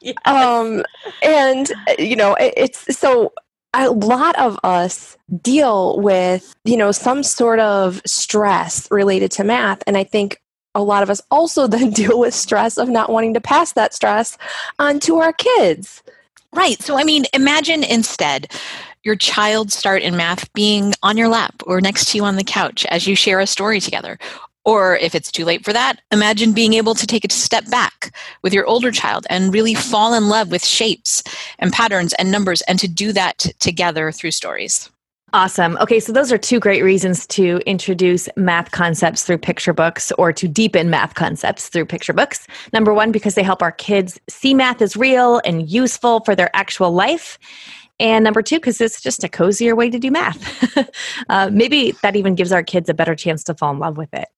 Yes. 0.00 0.14
Um, 0.26 0.84
and, 1.24 1.72
you 1.98 2.14
know, 2.14 2.34
it, 2.34 2.54
it's 2.56 2.96
so 2.96 3.32
a 3.76 3.90
lot 3.90 4.38
of 4.38 4.58
us 4.64 5.16
deal 5.42 6.00
with, 6.00 6.54
you 6.64 6.76
know, 6.76 6.92
some 6.92 7.22
sort 7.22 7.60
of 7.60 8.00
stress 8.06 8.88
related 8.90 9.30
to 9.32 9.44
math. 9.44 9.82
And 9.86 9.96
I 9.96 10.04
think 10.04 10.40
a 10.74 10.82
lot 10.82 11.02
of 11.02 11.10
us 11.10 11.20
also 11.30 11.66
then 11.68 11.90
deal 11.90 12.18
with 12.18 12.34
stress 12.34 12.78
of 12.78 12.88
not 12.88 13.10
wanting 13.10 13.34
to 13.34 13.40
pass 13.40 13.72
that 13.72 13.94
stress 13.94 14.38
on 14.78 15.00
to 15.00 15.18
our 15.18 15.32
kids. 15.32 16.02
Right. 16.52 16.80
So, 16.80 16.98
I 16.98 17.04
mean, 17.04 17.24
imagine 17.34 17.84
instead 17.84 18.50
your 19.02 19.16
child 19.16 19.70
start 19.70 20.02
in 20.02 20.16
math 20.16 20.52
being 20.52 20.92
on 21.02 21.16
your 21.16 21.28
lap 21.28 21.54
or 21.66 21.80
next 21.80 22.10
to 22.10 22.18
you 22.18 22.24
on 22.24 22.36
the 22.36 22.44
couch 22.44 22.84
as 22.86 23.06
you 23.06 23.14
share 23.14 23.40
a 23.40 23.46
story 23.46 23.78
together. 23.78 24.18
Or 24.66 24.96
if 24.96 25.14
it's 25.14 25.32
too 25.32 25.44
late 25.44 25.64
for 25.64 25.72
that, 25.72 26.02
imagine 26.10 26.52
being 26.52 26.74
able 26.74 26.94
to 26.96 27.06
take 27.06 27.24
a 27.24 27.32
step 27.32 27.70
back 27.70 28.14
with 28.42 28.52
your 28.52 28.66
older 28.66 28.90
child 28.90 29.26
and 29.30 29.54
really 29.54 29.74
fall 29.74 30.12
in 30.12 30.28
love 30.28 30.50
with 30.50 30.64
shapes 30.64 31.22
and 31.60 31.72
patterns 31.72 32.12
and 32.14 32.30
numbers 32.30 32.60
and 32.62 32.78
to 32.80 32.88
do 32.88 33.12
that 33.12 33.46
together 33.60 34.12
through 34.12 34.32
stories. 34.32 34.90
Awesome. 35.32 35.76
Okay, 35.80 36.00
so 36.00 36.12
those 36.12 36.32
are 36.32 36.38
two 36.38 36.58
great 36.58 36.82
reasons 36.82 37.26
to 37.28 37.60
introduce 37.66 38.28
math 38.36 38.70
concepts 38.70 39.22
through 39.22 39.38
picture 39.38 39.72
books 39.72 40.10
or 40.12 40.32
to 40.32 40.48
deepen 40.48 40.88
math 40.88 41.14
concepts 41.14 41.68
through 41.68 41.86
picture 41.86 42.12
books. 42.12 42.46
Number 42.72 42.94
one, 42.94 43.12
because 43.12 43.34
they 43.34 43.42
help 43.42 43.60
our 43.60 43.72
kids 43.72 44.18
see 44.28 44.54
math 44.54 44.80
as 44.80 44.96
real 44.96 45.40
and 45.44 45.68
useful 45.68 46.20
for 46.20 46.34
their 46.34 46.50
actual 46.54 46.92
life. 46.92 47.38
And 47.98 48.24
number 48.24 48.42
two, 48.42 48.56
because 48.56 48.80
it's 48.80 49.00
just 49.00 49.24
a 49.24 49.28
cozier 49.28 49.74
way 49.74 49.88
to 49.88 49.98
do 49.98 50.10
math. 50.10 50.78
uh, 51.28 51.50
maybe 51.50 51.92
that 52.02 52.16
even 52.16 52.34
gives 52.34 52.52
our 52.52 52.62
kids 52.62 52.88
a 52.88 52.94
better 52.94 53.14
chance 53.14 53.42
to 53.44 53.54
fall 53.54 53.72
in 53.72 53.78
love 53.78 53.96
with 53.96 54.12
it. 54.12 54.28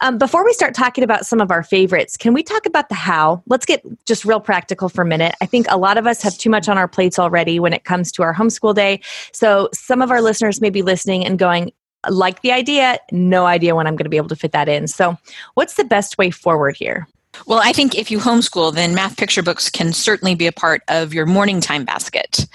Um, 0.00 0.18
before 0.18 0.44
we 0.44 0.52
start 0.52 0.74
talking 0.74 1.04
about 1.04 1.26
some 1.26 1.40
of 1.40 1.50
our 1.50 1.62
favorites, 1.62 2.16
can 2.16 2.34
we 2.34 2.42
talk 2.42 2.66
about 2.66 2.88
the 2.88 2.94
how? 2.94 3.42
Let's 3.46 3.64
get 3.64 3.82
just 4.04 4.24
real 4.24 4.40
practical 4.40 4.88
for 4.88 5.02
a 5.02 5.06
minute. 5.06 5.34
I 5.40 5.46
think 5.46 5.66
a 5.68 5.78
lot 5.78 5.96
of 5.96 6.06
us 6.06 6.22
have 6.22 6.36
too 6.36 6.50
much 6.50 6.68
on 6.68 6.76
our 6.76 6.88
plates 6.88 7.18
already 7.18 7.58
when 7.60 7.72
it 7.72 7.84
comes 7.84 8.12
to 8.12 8.22
our 8.22 8.34
homeschool 8.34 8.74
day. 8.74 9.00
So 9.32 9.68
some 9.72 10.02
of 10.02 10.10
our 10.10 10.20
listeners 10.20 10.60
may 10.60 10.70
be 10.70 10.82
listening 10.82 11.24
and 11.24 11.38
going, 11.38 11.72
like 12.10 12.42
the 12.42 12.52
idea, 12.52 12.98
no 13.12 13.46
idea 13.46 13.74
when 13.74 13.86
I'm 13.86 13.96
going 13.96 14.04
to 14.04 14.10
be 14.10 14.16
able 14.16 14.28
to 14.28 14.36
fit 14.36 14.52
that 14.52 14.68
in. 14.68 14.88
So, 14.88 15.16
what's 15.54 15.74
the 15.74 15.84
best 15.84 16.18
way 16.18 16.30
forward 16.30 16.76
here? 16.76 17.08
Well, 17.46 17.60
I 17.62 17.72
think 17.72 17.94
if 17.94 18.10
you 18.10 18.18
homeschool, 18.18 18.74
then 18.74 18.94
math 18.94 19.16
picture 19.16 19.42
books 19.42 19.70
can 19.70 19.92
certainly 19.92 20.34
be 20.34 20.46
a 20.46 20.52
part 20.52 20.82
of 20.88 21.12
your 21.12 21.26
morning 21.26 21.60
time 21.60 21.84
basket. 21.84 22.46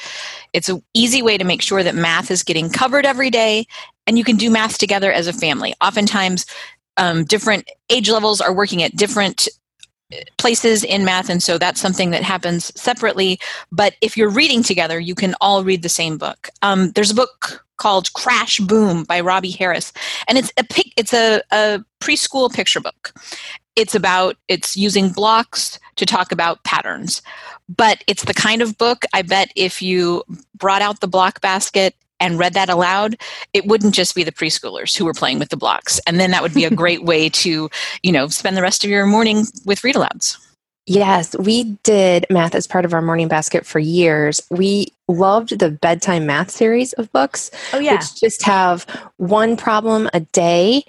It's 0.54 0.70
an 0.70 0.84
easy 0.94 1.22
way 1.22 1.38
to 1.38 1.44
make 1.44 1.62
sure 1.62 1.84
that 1.84 1.96
math 1.96 2.32
is 2.32 2.44
getting 2.44 2.70
covered 2.70 3.06
every 3.06 3.30
day 3.30 3.68
and 4.08 4.18
you 4.18 4.24
can 4.24 4.36
do 4.36 4.50
math 4.50 4.78
together 4.78 5.12
as 5.12 5.28
a 5.28 5.34
family. 5.34 5.74
Oftentimes, 5.82 6.46
um, 6.98 7.24
different 7.24 7.70
age 7.90 8.10
levels 8.10 8.42
are 8.42 8.54
working 8.54 8.84
at 8.84 8.96
different 8.96 9.48
places 10.38 10.84
in 10.84 11.06
math 11.06 11.30
and 11.30 11.44
so 11.44 11.58
that's 11.58 11.80
something 11.80 12.10
that 12.10 12.24
happens 12.24 12.72
separately 12.80 13.40
but 13.72 13.94
if 14.02 14.18
you're 14.18 14.30
reading 14.30 14.64
together 14.64 15.00
you 15.00 15.14
can 15.14 15.36
all 15.40 15.64
read 15.64 15.84
the 15.84 15.90
same 15.90 16.18
book 16.18 16.50
um, 16.64 16.92
there's 16.94 17.12
a 17.12 17.16
book 17.16 17.64
called 17.78 18.12
crash 18.14 18.60
boom 18.60 19.04
by 19.04 19.20
robie 19.20 19.52
harris 19.52 19.94
and 20.28 20.40
it's 20.40 20.52
a 20.58 20.64
pic- 20.64 20.94
it's 20.98 21.14
a, 21.14 21.44
a 21.52 21.80
preschool 22.02 22.52
picture 22.52 22.80
book 22.80 23.14
it's 23.80 23.96
about 23.96 24.36
it's 24.50 24.76
using 24.76 25.10
blocks 25.10 25.80
to 25.96 26.06
talk 26.06 26.32
about 26.32 26.64
patterns 26.66 27.22
but 27.70 28.04
it's 28.08 28.26
the 28.26 28.34
kind 28.34 28.62
of 28.62 28.78
book 28.78 29.06
i 29.14 29.22
bet 29.22 29.52
if 29.56 29.82
you 29.82 30.22
brought 30.56 30.82
out 30.82 31.00
the 31.00 31.08
block 31.08 31.40
basket 31.40 31.96
and 32.20 32.38
read 32.38 32.54
that 32.54 32.70
aloud 32.70 33.16
it 33.54 33.66
wouldn't 33.66 33.96
just 33.96 34.16
be 34.16 34.24
the 34.24 34.34
preschoolers 34.34 34.96
who 34.96 35.06
were 35.06 35.14
playing 35.14 35.40
with 35.40 35.50
the 35.50 35.58
blocks 35.58 36.00
and 36.06 36.20
then 36.20 36.32
that 36.32 36.44
would 36.44 36.54
be 36.54 36.66
a 36.66 36.76
great 36.76 37.04
way 37.06 37.30
to 37.30 37.70
you 38.04 38.12
know 38.12 38.28
spend 38.28 38.58
the 38.58 38.62
rest 38.62 38.84
of 38.84 38.90
your 38.90 39.06
morning 39.06 39.46
with 39.66 39.84
read 39.84 39.96
alouds 39.96 40.38
Yes, 40.86 41.38
we 41.38 41.78
did 41.84 42.26
math 42.32 42.56
as 42.56 42.66
part 42.66 42.84
of 42.84 42.96
our 42.96 43.02
morning 43.04 43.28
basket 43.28 43.64
for 43.64 43.78
years. 43.78 44.42
We 44.50 44.92
loved 45.08 45.60
the 45.60 45.70
bedtime 45.70 46.26
math 46.26 46.50
series 46.50 46.94
of 46.94 47.12
books, 47.12 47.52
oh, 47.74 47.80
yeah. 47.80 47.94
which 47.94 48.20
just 48.20 48.42
have 48.42 48.88
one 49.18 49.56
problem 49.56 50.10
a 50.16 50.22
day 50.22 50.84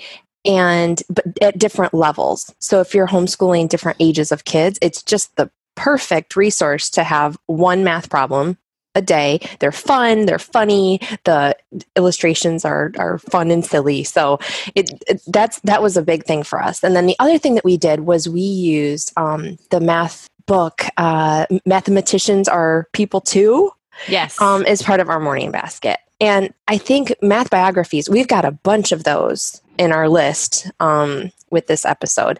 and 0.44 1.02
but 1.08 1.24
at 1.42 1.58
different 1.58 1.94
levels. 1.94 2.54
So 2.58 2.80
if 2.80 2.94
you're 2.94 3.06
homeschooling 3.06 3.68
different 3.68 3.98
ages 4.00 4.32
of 4.32 4.44
kids, 4.44 4.78
it's 4.82 5.02
just 5.02 5.34
the 5.36 5.50
perfect 5.76 6.36
resource 6.36 6.90
to 6.90 7.04
have 7.04 7.38
one 7.46 7.84
math 7.84 8.10
problem 8.10 8.58
a 8.94 9.02
day. 9.02 9.40
They're 9.60 9.70
fun, 9.70 10.26
they're 10.26 10.38
funny, 10.40 11.00
the 11.24 11.56
illustrations 11.96 12.64
are 12.64 12.92
are 12.98 13.18
fun 13.18 13.50
and 13.50 13.64
silly. 13.64 14.04
So 14.04 14.38
it, 14.74 14.90
it 15.06 15.22
that's 15.26 15.60
that 15.60 15.82
was 15.82 15.96
a 15.96 16.02
big 16.02 16.24
thing 16.24 16.42
for 16.42 16.60
us. 16.62 16.82
And 16.82 16.96
then 16.96 17.06
the 17.06 17.16
other 17.18 17.38
thing 17.38 17.54
that 17.54 17.64
we 17.64 17.76
did 17.76 18.00
was 18.00 18.28
we 18.28 18.40
used 18.40 19.12
um, 19.16 19.58
the 19.70 19.80
math 19.80 20.28
book 20.50 20.82
uh, 20.96 21.46
mathematicians 21.64 22.48
are 22.48 22.88
people 22.92 23.20
too 23.20 23.70
yes 24.08 24.40
um, 24.40 24.64
as 24.64 24.82
part 24.82 24.98
of 24.98 25.08
our 25.08 25.20
morning 25.20 25.52
basket 25.52 26.00
and 26.20 26.52
i 26.66 26.76
think 26.76 27.14
math 27.22 27.50
biographies 27.50 28.10
we've 28.10 28.26
got 28.26 28.44
a 28.44 28.50
bunch 28.50 28.90
of 28.90 29.04
those 29.04 29.62
in 29.80 29.90
our 29.90 30.08
list 30.08 30.70
um, 30.78 31.32
with 31.50 31.66
this 31.66 31.84
episode 31.84 32.38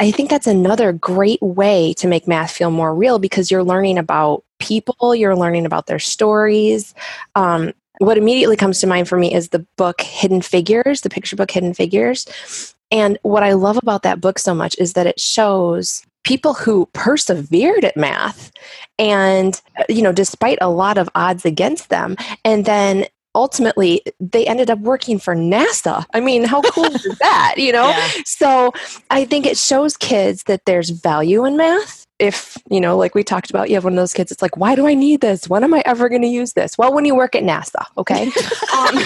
I 0.00 0.10
think 0.10 0.30
that's 0.30 0.46
another 0.46 0.92
great 0.92 1.42
way 1.42 1.94
to 1.94 2.08
make 2.08 2.26
math 2.26 2.52
feel 2.52 2.70
more 2.70 2.94
real 2.94 3.18
because 3.18 3.50
you're 3.50 3.64
learning 3.64 3.98
about 3.98 4.44
people, 4.58 5.14
you're 5.14 5.36
learning 5.36 5.66
about 5.66 5.86
their 5.86 5.98
stories. 5.98 6.94
Um, 7.34 7.72
what 7.98 8.18
immediately 8.18 8.56
comes 8.56 8.80
to 8.80 8.86
mind 8.86 9.08
for 9.08 9.18
me 9.18 9.34
is 9.34 9.50
the 9.50 9.66
book 9.76 10.00
Hidden 10.00 10.42
Figures, 10.42 11.00
the 11.00 11.10
picture 11.10 11.36
book 11.36 11.50
Hidden 11.50 11.74
Figures. 11.74 12.74
And 12.90 13.18
what 13.22 13.42
I 13.42 13.52
love 13.52 13.76
about 13.76 14.02
that 14.02 14.20
book 14.20 14.38
so 14.38 14.54
much 14.54 14.76
is 14.78 14.92
that 14.92 15.06
it 15.06 15.20
shows 15.20 16.06
people 16.24 16.54
who 16.54 16.88
persevered 16.92 17.84
at 17.84 17.96
math 17.96 18.50
and 18.98 19.60
you 19.88 20.02
know 20.02 20.10
despite 20.10 20.58
a 20.60 20.68
lot 20.68 20.98
of 20.98 21.08
odds 21.14 21.44
against 21.44 21.88
them 21.88 22.16
and 22.44 22.64
then 22.64 23.06
ultimately 23.36 24.02
they 24.18 24.46
ended 24.46 24.70
up 24.70 24.78
working 24.80 25.18
for 25.18 25.36
NASA. 25.36 26.04
I 26.14 26.20
mean, 26.20 26.44
how 26.44 26.62
cool 26.62 26.86
is 26.86 27.16
that, 27.20 27.54
you 27.58 27.70
know? 27.70 27.90
Yeah. 27.90 28.08
So 28.24 28.72
I 29.10 29.24
think 29.24 29.46
it 29.46 29.58
shows 29.58 29.96
kids 29.96 30.44
that 30.44 30.64
there's 30.64 30.90
value 30.90 31.44
in 31.44 31.56
math. 31.56 32.04
If, 32.18 32.56
you 32.70 32.80
know, 32.80 32.96
like 32.96 33.14
we 33.14 33.22
talked 33.22 33.50
about, 33.50 33.68
you 33.68 33.74
have 33.74 33.84
one 33.84 33.92
of 33.92 33.98
those 33.98 34.14
kids, 34.14 34.32
it's 34.32 34.40
like, 34.40 34.56
why 34.56 34.74
do 34.74 34.86
I 34.86 34.94
need 34.94 35.20
this? 35.20 35.50
When 35.50 35.62
am 35.62 35.74
I 35.74 35.82
ever 35.84 36.08
going 36.08 36.22
to 36.22 36.28
use 36.28 36.54
this? 36.54 36.78
Well, 36.78 36.94
when 36.94 37.04
you 37.04 37.14
work 37.14 37.34
at 37.34 37.42
NASA, 37.42 37.84
okay? 37.98 38.24
um, 38.74 38.96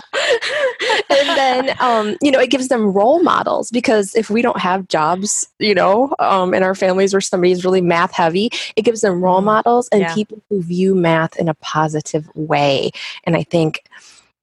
and 1.09 1.29
then 1.29 1.75
um, 1.79 2.17
you 2.21 2.31
know 2.31 2.39
it 2.39 2.49
gives 2.49 2.67
them 2.67 2.91
role 2.93 3.21
models 3.21 3.69
because 3.71 4.15
if 4.15 4.29
we 4.29 4.41
don't 4.41 4.59
have 4.59 4.87
jobs 4.87 5.47
you 5.59 5.73
know 5.73 6.13
um, 6.19 6.53
in 6.53 6.63
our 6.63 6.75
families 6.75 7.13
where 7.13 7.21
somebody's 7.21 7.65
really 7.65 7.81
math 7.81 8.13
heavy 8.13 8.49
it 8.75 8.83
gives 8.83 9.01
them 9.01 9.21
role 9.21 9.37
mm-hmm. 9.37 9.45
models 9.45 9.89
and 9.89 10.01
yeah. 10.01 10.13
people 10.13 10.41
who 10.49 10.61
view 10.61 10.95
math 10.95 11.37
in 11.37 11.47
a 11.47 11.53
positive 11.55 12.29
way. 12.35 12.91
And 13.23 13.35
i 13.35 13.43
think 13.43 13.83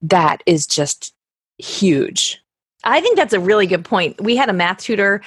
that 0.03 0.43
is 0.47 0.67
just 0.67 1.15
huge. 1.59 2.41
I 2.85 3.01
think 3.01 3.17
that's 3.17 3.33
a 3.33 3.41
really 3.41 3.67
good 3.67 3.85
point. 3.85 4.21
We 4.21 4.37
had 4.37 4.49
a 4.49 4.53
math 4.53 4.79
tutor 4.79 5.21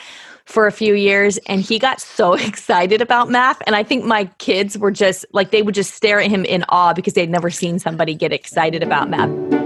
for 0.45 0.65
a 0.65 0.71
few 0.71 0.93
years 0.93 1.37
and 1.39 1.61
he 1.61 1.77
got 1.77 1.99
so 2.01 2.33
excited 2.47 3.01
about 3.01 3.29
math. 3.29 3.61
And 3.67 3.75
i 3.75 3.83
think 3.83 4.05
my 4.05 4.25
kids 4.37 4.77
were 4.77 4.91
just 4.91 5.25
like 5.33 5.51
they 5.51 5.61
would 5.61 5.75
just 5.75 5.93
stare 5.93 6.19
at 6.19 6.29
him 6.29 6.45
in 6.45 6.63
awe 6.69 6.93
because 6.93 7.13
they'd 7.13 7.29
never 7.29 7.49
seen 7.49 7.79
somebody 7.79 8.15
get 8.15 8.31
excited 8.31 8.83
about 8.83 9.09
math 9.09 9.60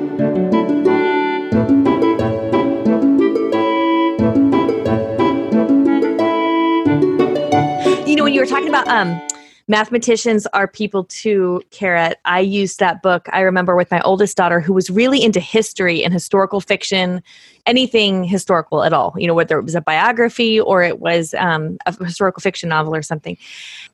you 8.16 8.22
know, 8.22 8.24
when 8.24 8.34
you 8.34 8.40
were 8.40 8.46
talking 8.46 8.70
about 8.70 8.88
um, 8.88 9.22
mathematicians 9.68 10.48
are 10.54 10.70
people 10.70 11.04
too, 11.04 11.62
Kara, 11.72 12.16
I 12.24 12.40
used 12.40 12.80
that 12.80 13.02
book, 13.02 13.28
I 13.34 13.42
remember, 13.42 13.76
with 13.76 13.92
my 13.92 14.00
oldest 14.04 14.38
daughter 14.38 14.62
who 14.62 14.72
was 14.72 14.90
really 14.90 15.22
into 15.22 15.42
history 15.42 16.02
and 16.02 16.14
historical 16.14 16.62
fiction, 16.62 17.22
anything 17.66 18.24
historical 18.24 18.86
at 18.86 18.94
all, 18.94 19.14
you 19.18 19.28
know, 19.28 19.34
whether 19.34 19.60
it 19.60 19.64
was 19.64 19.76
a 19.76 19.82
biography 19.82 20.62
or 20.62 20.82
it 20.82 21.02
was 21.02 21.34
um, 21.34 21.78
a 21.88 22.06
historical 22.06 22.40
fiction 22.40 22.70
novel 22.70 22.96
or 22.96 23.02
something. 23.02 23.38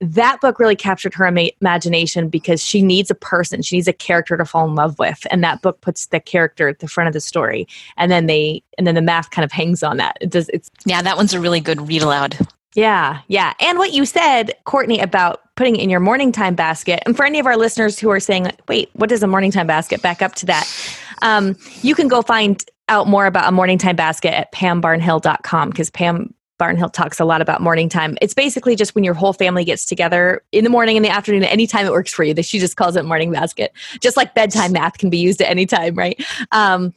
That 0.02 0.40
book 0.40 0.60
really 0.60 0.76
captured 0.76 1.16
her 1.16 1.26
ima- 1.26 1.50
imagination 1.60 2.30
because 2.30 2.64
she 2.64 2.84
needs 2.84 3.10
a 3.10 3.16
person, 3.16 3.64
she 3.64 3.78
needs 3.78 3.88
a 3.88 3.94
character 3.94 4.38
to 4.38 4.46
fall 4.46 4.68
in 4.68 4.76
love 4.76 5.00
with. 5.00 5.26
And 5.32 5.44
that 5.44 5.64
book 5.64 5.82
puts 5.82 6.06
the 6.06 6.20
character 6.20 6.68
at 6.68 6.78
the 6.78 6.88
front 6.88 7.08
of 7.08 7.14
the 7.14 7.22
story. 7.22 7.68
And 7.98 8.12
then 8.12 8.28
they, 8.28 8.62
and 8.78 8.86
then 8.86 8.94
the 8.94 9.02
math 9.02 9.32
kind 9.32 9.44
of 9.44 9.52
hangs 9.52 9.82
on 9.82 9.98
that. 9.98 10.20
It 10.22 10.30
does, 10.30 10.48
it's, 10.50 10.70
yeah, 10.86 11.02
that 11.02 11.18
one's 11.18 11.34
a 11.34 11.42
really 11.42 11.60
good 11.60 11.88
read 11.88 12.04
aloud. 12.04 12.38
Yeah, 12.74 13.22
yeah. 13.28 13.54
And 13.60 13.78
what 13.78 13.92
you 13.92 14.06
said, 14.06 14.54
Courtney, 14.64 15.00
about 15.00 15.42
putting 15.56 15.76
it 15.76 15.82
in 15.82 15.90
your 15.90 16.00
morning 16.00 16.32
time 16.32 16.56
basket. 16.56 17.04
And 17.06 17.18
for 17.18 17.26
any 17.26 17.40
of 17.40 17.46
our 17.46 17.58
listeners 17.58 18.00
who 18.00 18.10
are 18.10 18.20
saying, 18.20 18.50
wait, 18.68 18.90
what 18.94 19.12
is 19.12 19.24
a 19.24 19.28
morning 19.28 19.52
time 19.52 19.68
basket? 19.68 20.02
Back 20.02 20.22
up 20.22 20.36
to 20.36 20.46
that. 20.46 20.96
Um, 21.22 21.58
you 21.82 21.96
can 21.96 22.08
go 22.08 22.22
find 22.22 22.64
out 22.88 23.08
more 23.08 23.26
about 23.26 23.48
a 23.48 23.52
morning 23.52 23.78
time 23.78 23.96
basket 23.96 24.34
at 24.34 24.52
pambarnhill.com 24.54 25.70
because 25.70 25.90
Pam 25.90 26.34
Barnhill 26.62 26.94
talks 26.94 27.20
a 27.20 27.26
lot 27.26 27.42
about 27.42 27.60
morning 27.60 27.90
time. 27.90 28.18
It's 28.22 28.36
basically 28.36 28.76
just 28.76 28.94
when 28.94 29.04
your 29.04 29.16
whole 29.16 29.34
family 29.34 29.66
gets 29.66 29.84
together 29.84 30.44
in 30.52 30.64
the 30.64 30.70
morning, 30.70 30.96
in 30.96 31.02
the 31.02 31.10
afternoon, 31.10 31.44
anytime 31.44 31.88
it 31.88 31.92
works 31.92 32.14
for 32.14 32.24
you. 32.24 32.36
That 32.36 32.46
she 32.46 32.60
just 32.60 32.76
calls 32.76 32.96
it 32.96 33.04
morning 33.04 33.32
basket. 33.32 33.74
Just 34.00 34.16
like 34.16 34.36
bedtime 34.36 34.72
math 34.72 35.00
can 35.00 35.10
be 35.10 35.18
used 35.18 35.42
at 35.42 35.50
any 35.50 35.66
time, 35.66 35.96
right? 35.96 36.24
Um, 36.52 36.94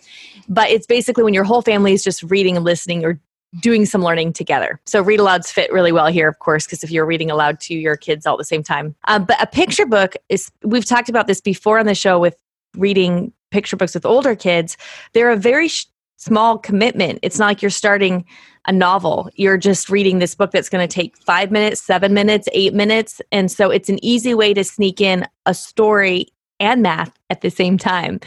but 0.48 0.68
it's 0.68 0.86
basically 0.86 1.24
when 1.24 1.32
your 1.32 1.44
whole 1.44 1.62
family 1.62 1.94
is 1.94 2.04
just 2.04 2.22
reading 2.24 2.56
and 2.56 2.64
listening 2.64 3.06
or 3.06 3.18
doing 3.60 3.86
some 3.86 4.02
learning 4.02 4.32
together. 4.32 4.80
So 4.86 5.00
read 5.00 5.20
alouds 5.20 5.52
fit 5.52 5.72
really 5.72 5.92
well 5.92 6.06
here, 6.06 6.28
of 6.28 6.38
course, 6.38 6.66
because 6.66 6.82
if 6.82 6.90
you're 6.90 7.06
reading 7.06 7.30
aloud 7.30 7.60
to 7.60 7.74
your 7.74 7.96
kids 7.96 8.26
all 8.26 8.34
at 8.34 8.38
the 8.38 8.44
same 8.44 8.62
time. 8.62 8.94
Um, 9.06 9.24
but 9.24 9.40
a 9.42 9.46
picture 9.46 9.86
book 9.86 10.14
is, 10.28 10.50
we've 10.62 10.84
talked 10.84 11.08
about 11.08 11.26
this 11.26 11.40
before 11.40 11.78
on 11.78 11.86
the 11.86 11.94
show 11.94 12.18
with 12.18 12.36
reading 12.76 13.32
picture 13.50 13.76
books 13.76 13.94
with 13.94 14.04
older 14.04 14.34
kids. 14.34 14.76
They're 15.12 15.30
a 15.30 15.36
very 15.36 15.68
sh- 15.68 15.86
small 16.16 16.58
commitment. 16.58 17.18
It's 17.22 17.38
not 17.38 17.46
like 17.46 17.62
you're 17.62 17.70
starting 17.70 18.24
a 18.66 18.72
novel. 18.72 19.28
You're 19.34 19.58
just 19.58 19.90
reading 19.90 20.18
this 20.18 20.34
book 20.34 20.50
that's 20.50 20.68
going 20.68 20.86
to 20.86 20.92
take 20.92 21.16
five 21.18 21.50
minutes, 21.50 21.82
seven 21.82 22.14
minutes, 22.14 22.48
eight 22.52 22.74
minutes. 22.74 23.20
And 23.30 23.52
so 23.52 23.70
it's 23.70 23.88
an 23.88 24.02
easy 24.02 24.34
way 24.34 24.54
to 24.54 24.64
sneak 24.64 25.00
in 25.00 25.26
a 25.46 25.54
story 25.54 26.28
and 26.60 26.82
math 26.82 27.12
at 27.30 27.40
the 27.40 27.50
same 27.50 27.78
time. 27.78 28.20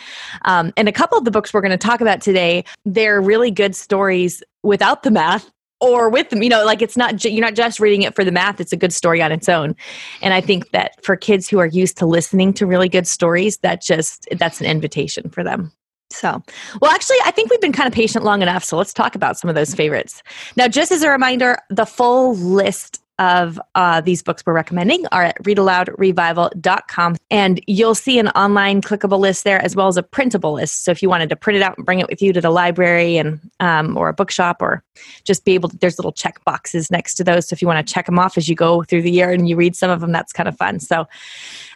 Um, 0.46 0.74
and 0.78 0.88
a 0.88 0.92
couple 0.92 1.18
of 1.18 1.26
the 1.26 1.32
books 1.32 1.54
we're 1.54 1.62
going 1.62 1.72
to 1.72 1.78
talk 1.78 2.02
about 2.02 2.22
today, 2.22 2.63
they're 2.86 3.22
really 3.22 3.52
good 3.52 3.76
stories 3.76 4.44
without 4.63 5.04
the 5.04 5.12
math 5.12 5.50
or 5.80 6.10
with 6.10 6.30
them 6.30 6.42
you 6.42 6.50
know 6.50 6.66
like 6.66 6.82
it's 6.82 6.98
not 6.98 7.24
you're 7.24 7.46
not 7.46 7.54
just 7.54 7.80
reading 7.80 8.02
it 8.02 8.16
for 8.16 8.24
the 8.24 8.32
math 8.32 8.60
it's 8.60 8.74
a 8.74 8.78
good 8.78 8.94
story 8.94 9.22
on 9.22 9.32
its 9.32 9.48
own. 9.48 9.76
And 10.22 10.34
i 10.34 10.42
think 10.42 10.72
that 10.72 11.04
for 11.04 11.16
kids 11.16 11.48
who 11.48 11.60
are 11.60 11.68
used 11.68 11.98
to 11.98 12.06
listening 12.06 12.54
to 12.54 12.66
really 12.66 12.90
good 12.90 13.08
stories 13.08 13.58
that 13.60 13.82
just 13.82 14.28
that's 14.38 14.60
an 14.60 14.66
invitation 14.66 15.30
for 15.30 15.44
them. 15.44 15.72
So 16.10 16.42
well 16.82 16.92
actually 16.92 17.18
i 17.26 17.32
think 17.32 17.52
we've 17.52 17.62
been 17.62 17.74
kind 17.74 17.88
of 17.88 17.94
patient 17.94 18.26
long 18.26 18.42
enough 18.42 18.63
so 18.63 18.78
let's 18.78 18.94
talk 18.94 19.13
about 19.13 19.38
some 19.38 19.50
of 19.50 19.56
those 19.56 19.76
favorites. 19.76 20.24
Now 20.56 20.68
just 20.68 20.92
as 20.92 21.04
a 21.04 21.10
reminder 21.10 21.60
the 21.70 21.86
full 21.86 22.36
list 22.36 23.02
of 23.20 23.60
uh, 23.76 24.02
these 24.02 24.22
books 24.22 24.44
we're 24.46 24.54
recommending 24.54 25.06
are 25.12 25.24
at 25.24 25.44
readaloudrevival.com. 25.44 27.16
And 27.32 27.62
you'll 27.68 27.96
see 27.96 28.20
an 28.20 28.28
online 28.30 28.82
clickable 28.82 29.20
list 29.20 29.44
there 29.44 29.64
as 29.64 29.76
well 29.76 29.88
as 29.88 29.98
a 29.98 30.04
printable 30.04 30.54
list. 30.54 30.84
So 30.84 30.92
if 30.92 31.02
you 31.02 31.10
wanted 31.10 31.30
to 31.30 31.36
print 31.36 31.58
it 31.58 31.64
out 31.64 31.78
and 31.78 31.86
bring 31.86 32.00
it 32.00 32.08
with 32.10 32.22
you 32.22 32.32
to 32.34 32.42
the 32.42 32.52
library 32.52 33.18
and 33.18 33.40
um, 33.60 33.98
or 33.98 34.10
a 34.10 34.14
bookshop 34.14 34.62
or 34.62 34.84
just 35.24 35.46
be 35.46 35.54
able 35.54 35.70
to, 35.70 35.78
there's 35.78 35.98
little 35.98 36.12
check 36.12 36.44
boxes 36.46 36.92
next 36.92 37.16
to 37.16 37.24
those. 37.24 37.48
So 37.48 37.54
if 37.54 37.62
you 37.62 37.68
want 37.68 37.86
to 37.86 37.94
check 37.94 38.06
them 38.06 38.20
off 38.20 38.38
as 38.38 38.48
you 38.48 38.56
go 38.56 38.84
through 38.84 39.02
the 39.02 39.12
year 39.12 39.32
and 39.32 39.50
you 39.50 39.56
read 39.56 39.76
some 39.76 39.90
of 39.90 40.00
them, 40.00 40.12
that's 40.12 40.34
kind 40.34 40.48
of 40.48 40.58
fun. 40.58 40.80
So 40.80 41.08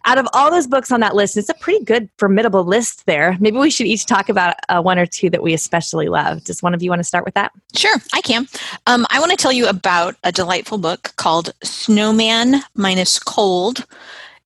out 0.06 0.18
of 0.18 0.28
all 0.34 0.50
those 0.52 0.68
books 0.68 0.92
on 0.92 1.00
that 1.02 1.16
list, 1.16 1.38
it's 1.38 1.50
a 1.50 1.54
pretty 1.56 1.84
good, 1.84 2.10
formidable 2.18 2.64
list 2.64 3.06
there. 3.06 3.38
Maybe 3.40 3.58
we 3.58 3.70
should 3.70 3.88
each 3.88 4.06
talk 4.06 4.30
about 4.30 4.56
uh, 4.70 4.82
one 4.82 4.98
or 5.00 5.06
two 5.06 5.30
that 5.30 5.44
we 5.44 5.54
especially 5.54 6.08
love. 6.10 6.44
Does 6.44 6.62
one 6.64 6.74
of 6.74 6.82
you 6.82 6.90
want 6.90 7.00
to 7.00 7.04
start 7.04 7.26
with 7.26 7.34
that? 7.36 7.52
Sure, 7.76 7.96
I 8.14 8.22
can. 8.22 8.48
Um, 8.88 9.06
I 9.10 9.20
want 9.20 9.32
to 9.32 9.38
tell 9.38 9.52
you 9.52 9.68
about 9.68 10.16
a 10.24 10.32
delightful 10.32 10.78
book 10.78 11.14
called 11.18 11.54
Snowman 11.64 12.62
minus 12.76 13.20
Cold 13.20 13.86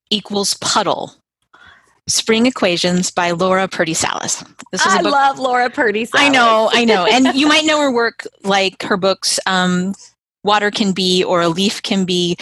equals 0.10 0.56
Puddle. 0.56 1.14
Spring 2.08 2.46
Equations 2.46 3.10
by 3.10 3.32
Laura 3.32 3.68
Purdy 3.68 3.96
Salas. 3.96 4.44
This 4.72 4.86
is 4.86 4.94
I 4.94 5.02
book- 5.02 5.12
love 5.12 5.40
Laura 5.40 5.72
Purdy 5.72 6.06
Salas. 6.06 6.28
I 6.28 6.30
know, 6.30 6.70
I 6.72 6.86
know. 6.86 7.06
And 7.06 7.34
you 7.34 7.48
might 7.48 7.66
know 7.66 7.82
her 7.82 7.92
work 7.92 8.28
like 8.44 8.84
her 8.84 8.96
books, 8.96 9.40
um, 9.48 9.96
Water 10.44 10.70
Can 10.70 10.92
Be 10.92 11.24
or 11.24 11.42
A 11.42 11.50
Leaf 11.50 11.82
Can 11.82 12.06
Be 12.06 12.38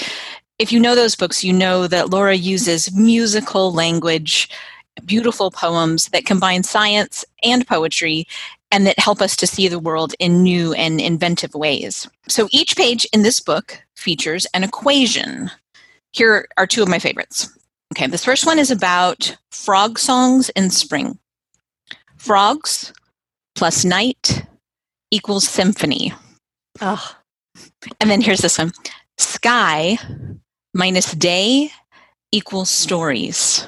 if 0.63 0.71
you 0.71 0.79
know 0.79 0.95
those 0.95 1.17
books, 1.17 1.43
you 1.43 1.51
know 1.51 1.87
that 1.87 2.09
Laura 2.09 2.35
uses 2.35 2.95
musical 2.95 3.73
language, 3.73 4.49
beautiful 5.03 5.51
poems 5.51 6.07
that 6.07 6.25
combine 6.25 6.63
science 6.63 7.25
and 7.43 7.67
poetry 7.67 8.25
and 8.71 8.87
that 8.87 8.97
help 8.97 9.21
us 9.21 9.35
to 9.35 9.45
see 9.45 9.67
the 9.67 9.77
world 9.77 10.15
in 10.19 10.41
new 10.41 10.71
and 10.73 11.01
inventive 11.01 11.53
ways. 11.53 12.07
So 12.29 12.47
each 12.51 12.77
page 12.77 13.05
in 13.11 13.23
this 13.23 13.41
book 13.41 13.83
features 13.97 14.47
an 14.53 14.63
equation. 14.63 15.51
Here 16.13 16.47
are 16.55 16.65
two 16.65 16.81
of 16.81 16.87
my 16.87 16.97
favorites. 16.97 17.49
Okay, 17.93 18.07
this 18.07 18.23
first 18.23 18.45
one 18.45 18.57
is 18.57 18.71
about 18.71 19.35
frog 19.51 19.99
songs 19.99 20.49
in 20.51 20.69
spring. 20.69 21.19
Frogs 22.15 22.93
plus 23.53 23.83
night 23.83 24.45
equals 25.11 25.45
symphony. 25.45 26.13
Oh. 26.79 27.17
And 27.99 28.09
then 28.09 28.21
here's 28.21 28.39
this 28.39 28.57
one 28.57 28.71
sky 29.17 29.97
minus 30.73 31.13
day 31.13 31.71
equals 32.31 32.69
stories. 32.69 33.67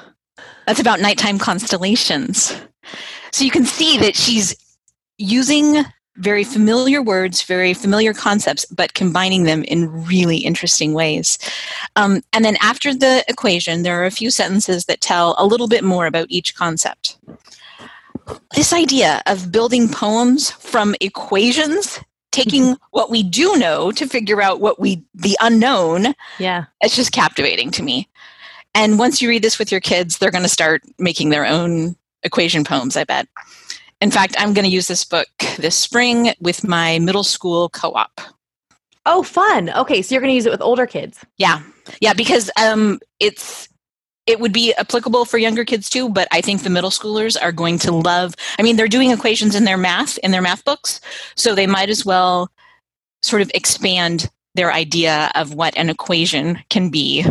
That's 0.66 0.80
about 0.80 1.00
nighttime 1.00 1.38
constellations. 1.38 2.54
So 3.32 3.44
you 3.44 3.50
can 3.50 3.64
see 3.64 3.98
that 3.98 4.16
she's 4.16 4.56
using 5.18 5.84
very 6.16 6.44
familiar 6.44 7.02
words, 7.02 7.42
very 7.42 7.74
familiar 7.74 8.14
concepts, 8.14 8.64
but 8.66 8.94
combining 8.94 9.44
them 9.44 9.62
in 9.64 10.06
really 10.06 10.38
interesting 10.38 10.94
ways. 10.94 11.38
Um, 11.94 12.22
and 12.32 12.44
then 12.44 12.56
after 12.60 12.94
the 12.94 13.24
equation, 13.28 13.82
there 13.82 14.00
are 14.00 14.06
a 14.06 14.10
few 14.10 14.30
sentences 14.30 14.86
that 14.86 15.00
tell 15.00 15.34
a 15.38 15.46
little 15.46 15.68
bit 15.68 15.84
more 15.84 16.06
about 16.06 16.26
each 16.30 16.54
concept. 16.54 17.18
This 18.54 18.72
idea 18.72 19.22
of 19.26 19.52
building 19.52 19.88
poems 19.88 20.50
from 20.50 20.94
equations 21.00 22.00
taking 22.36 22.76
what 22.90 23.10
we 23.10 23.22
do 23.22 23.56
know 23.56 23.90
to 23.92 24.06
figure 24.06 24.42
out 24.42 24.60
what 24.60 24.78
we 24.78 25.02
the 25.14 25.36
unknown 25.40 26.14
yeah. 26.38 26.64
it's 26.80 26.96
just 26.96 27.12
captivating 27.12 27.70
to 27.72 27.82
me. 27.82 28.08
And 28.74 28.98
once 28.98 29.22
you 29.22 29.28
read 29.28 29.42
this 29.42 29.58
with 29.58 29.72
your 29.72 29.80
kids 29.80 30.18
they're 30.18 30.30
going 30.30 30.44
to 30.44 30.48
start 30.48 30.82
making 30.98 31.30
their 31.30 31.46
own 31.46 31.96
equation 32.22 32.64
poems 32.64 32.96
i 32.96 33.04
bet. 33.04 33.26
In 34.00 34.10
fact 34.10 34.36
i'm 34.38 34.52
going 34.52 34.64
to 34.64 34.70
use 34.70 34.88
this 34.88 35.04
book 35.04 35.28
this 35.58 35.76
spring 35.76 36.32
with 36.40 36.64
my 36.64 36.98
middle 36.98 37.24
school 37.24 37.68
co-op. 37.70 38.20
Oh 39.06 39.22
fun. 39.22 39.70
Okay 39.70 40.02
so 40.02 40.14
you're 40.14 40.22
going 40.22 40.32
to 40.32 40.36
use 40.36 40.46
it 40.46 40.52
with 40.52 40.62
older 40.62 40.86
kids. 40.86 41.24
Yeah. 41.38 41.62
Yeah 42.00 42.12
because 42.12 42.50
um 42.60 43.00
it's 43.20 43.68
it 44.26 44.40
would 44.40 44.52
be 44.52 44.74
applicable 44.74 45.24
for 45.24 45.38
younger 45.38 45.64
kids 45.64 45.88
too 45.88 46.08
but 46.08 46.28
i 46.30 46.40
think 46.40 46.62
the 46.62 46.70
middle 46.70 46.90
schoolers 46.90 47.36
are 47.40 47.52
going 47.52 47.78
to 47.78 47.92
love 47.92 48.34
i 48.58 48.62
mean 48.62 48.76
they're 48.76 48.88
doing 48.88 49.10
equations 49.10 49.54
in 49.54 49.64
their 49.64 49.78
math 49.78 50.18
in 50.18 50.30
their 50.30 50.42
math 50.42 50.64
books 50.64 51.00
so 51.34 51.54
they 51.54 51.66
might 51.66 51.88
as 51.88 52.04
well 52.04 52.50
sort 53.22 53.42
of 53.42 53.50
expand 53.54 54.30
their 54.54 54.72
idea 54.72 55.30
of 55.34 55.54
what 55.54 55.76
an 55.76 55.90
equation 55.90 56.58
can 56.70 56.88
be 56.88 57.24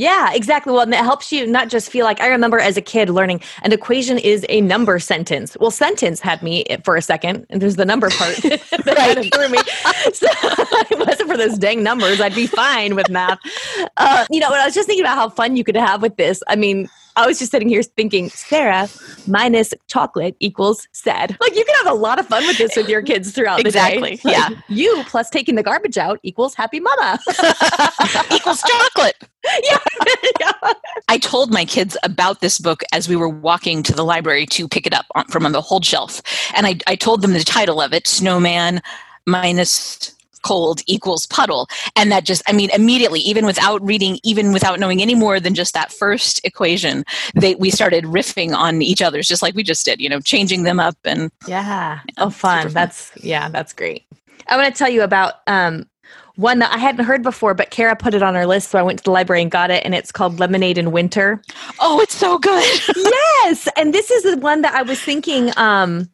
yeah, 0.00 0.32
exactly. 0.32 0.72
Well, 0.72 0.80
and 0.80 0.94
it 0.94 1.00
helps 1.00 1.30
you 1.30 1.46
not 1.46 1.68
just 1.68 1.90
feel 1.90 2.06
like 2.06 2.22
I 2.22 2.28
remember 2.28 2.58
as 2.58 2.78
a 2.78 2.80
kid 2.80 3.10
learning 3.10 3.42
an 3.62 3.70
equation 3.70 4.16
is 4.16 4.46
a 4.48 4.62
number 4.62 4.98
sentence. 4.98 5.58
Well, 5.60 5.70
sentence 5.70 6.20
had 6.20 6.42
me 6.42 6.64
for 6.84 6.96
a 6.96 7.02
second, 7.02 7.44
and 7.50 7.60
there's 7.60 7.76
the 7.76 7.84
number 7.84 8.08
part 8.08 8.34
that 8.42 8.94
right. 8.96 9.34
threw 9.34 9.48
me. 9.50 9.58
So 10.14 10.26
if 10.30 10.90
it 10.90 10.98
wasn't 10.98 11.28
for 11.28 11.36
those 11.36 11.58
dang 11.58 11.82
numbers, 11.82 12.20
I'd 12.20 12.34
be 12.34 12.46
fine 12.46 12.94
with 12.94 13.10
math. 13.10 13.38
Uh, 13.98 14.24
you 14.30 14.40
know, 14.40 14.48
I 14.48 14.64
was 14.64 14.74
just 14.74 14.86
thinking 14.86 15.04
about 15.04 15.16
how 15.16 15.28
fun 15.28 15.56
you 15.56 15.64
could 15.64 15.76
have 15.76 16.00
with 16.00 16.16
this. 16.16 16.42
I 16.48 16.56
mean, 16.56 16.88
I 17.16 17.26
was 17.26 17.38
just 17.38 17.50
sitting 17.50 17.68
here 17.68 17.82
thinking, 17.82 18.30
Sarah 18.30 18.88
minus 19.26 19.74
chocolate 19.88 20.36
equals 20.40 20.88
sad. 20.92 21.36
Like 21.40 21.54
you 21.56 21.64
can 21.64 21.74
have 21.84 21.92
a 21.92 21.96
lot 21.96 22.18
of 22.18 22.26
fun 22.26 22.46
with 22.46 22.58
this 22.58 22.76
with 22.76 22.88
your 22.88 23.02
kids 23.02 23.32
throughout 23.32 23.60
exactly. 23.60 24.00
the 24.00 24.06
day. 24.06 24.12
Exactly. 24.12 24.30
Yeah. 24.32 24.60
You 24.68 25.02
plus 25.04 25.30
taking 25.30 25.54
the 25.54 25.62
garbage 25.62 25.98
out 25.98 26.20
equals 26.22 26.54
happy 26.54 26.80
mama. 26.80 27.18
equals 28.32 28.62
chocolate. 28.62 29.16
Yeah. 29.64 29.78
yeah. 30.38 30.72
I 31.08 31.16
told 31.16 31.50
my 31.50 31.64
kids 31.64 31.96
about 32.02 32.42
this 32.42 32.58
book 32.58 32.82
as 32.92 33.08
we 33.08 33.16
were 33.16 33.28
walking 33.28 33.82
to 33.84 33.94
the 33.94 34.04
library 34.04 34.44
to 34.46 34.68
pick 34.68 34.86
it 34.86 34.92
up 34.92 35.06
from 35.30 35.46
on 35.46 35.52
the 35.52 35.62
hold 35.62 35.82
shelf. 35.82 36.20
And 36.54 36.66
I, 36.66 36.76
I 36.86 36.94
told 36.94 37.22
them 37.22 37.32
the 37.32 37.42
title 37.42 37.80
of 37.80 37.94
it, 37.94 38.06
Snowman 38.06 38.82
minus 39.26 40.14
cold 40.42 40.82
equals 40.86 41.26
puddle 41.26 41.68
and 41.96 42.10
that 42.10 42.24
just 42.24 42.42
i 42.46 42.52
mean 42.52 42.70
immediately 42.70 43.20
even 43.20 43.46
without 43.46 43.84
reading 43.84 44.18
even 44.22 44.52
without 44.52 44.78
knowing 44.78 45.02
any 45.02 45.14
more 45.14 45.40
than 45.40 45.54
just 45.54 45.74
that 45.74 45.92
first 45.92 46.40
equation 46.44 47.04
they 47.34 47.54
we 47.56 47.70
started 47.70 48.04
riffing 48.04 48.54
on 48.54 48.82
each 48.82 49.02
other's 49.02 49.28
just 49.28 49.42
like 49.42 49.54
we 49.54 49.62
just 49.62 49.84
did 49.84 50.00
you 50.00 50.08
know 50.08 50.20
changing 50.20 50.62
them 50.62 50.80
up 50.80 50.96
and 51.04 51.30
yeah, 51.46 51.62
yeah 51.62 52.00
oh 52.18 52.30
fun. 52.30 52.64
fun 52.64 52.72
that's 52.72 53.12
yeah 53.16 53.48
that's 53.48 53.72
great 53.72 54.04
i 54.48 54.56
want 54.56 54.72
to 54.72 54.78
tell 54.78 54.90
you 54.90 55.02
about 55.02 55.34
um 55.46 55.86
one 56.36 56.58
that 56.60 56.72
I 56.72 56.78
hadn't 56.78 57.04
heard 57.04 57.22
before, 57.22 57.52
but 57.52 57.70
Kara 57.70 57.94
put 57.94 58.14
it 58.14 58.22
on 58.22 58.34
her 58.34 58.46
list, 58.46 58.70
so 58.70 58.78
I 58.78 58.82
went 58.82 58.98
to 59.00 59.04
the 59.04 59.10
library 59.10 59.42
and 59.42 59.50
got 59.50 59.70
it, 59.70 59.84
and 59.84 59.94
it's 59.94 60.10
called 60.10 60.40
Lemonade 60.40 60.78
in 60.78 60.90
Winter. 60.90 61.42
Oh, 61.80 62.00
it's 62.00 62.14
so 62.14 62.38
good! 62.38 62.80
yes, 62.96 63.68
and 63.76 63.92
this 63.92 64.10
is 64.10 64.22
the 64.22 64.38
one 64.38 64.62
that 64.62 64.74
I 64.74 64.82
was 64.82 64.98
thinking. 64.98 65.52
Um, 65.58 66.08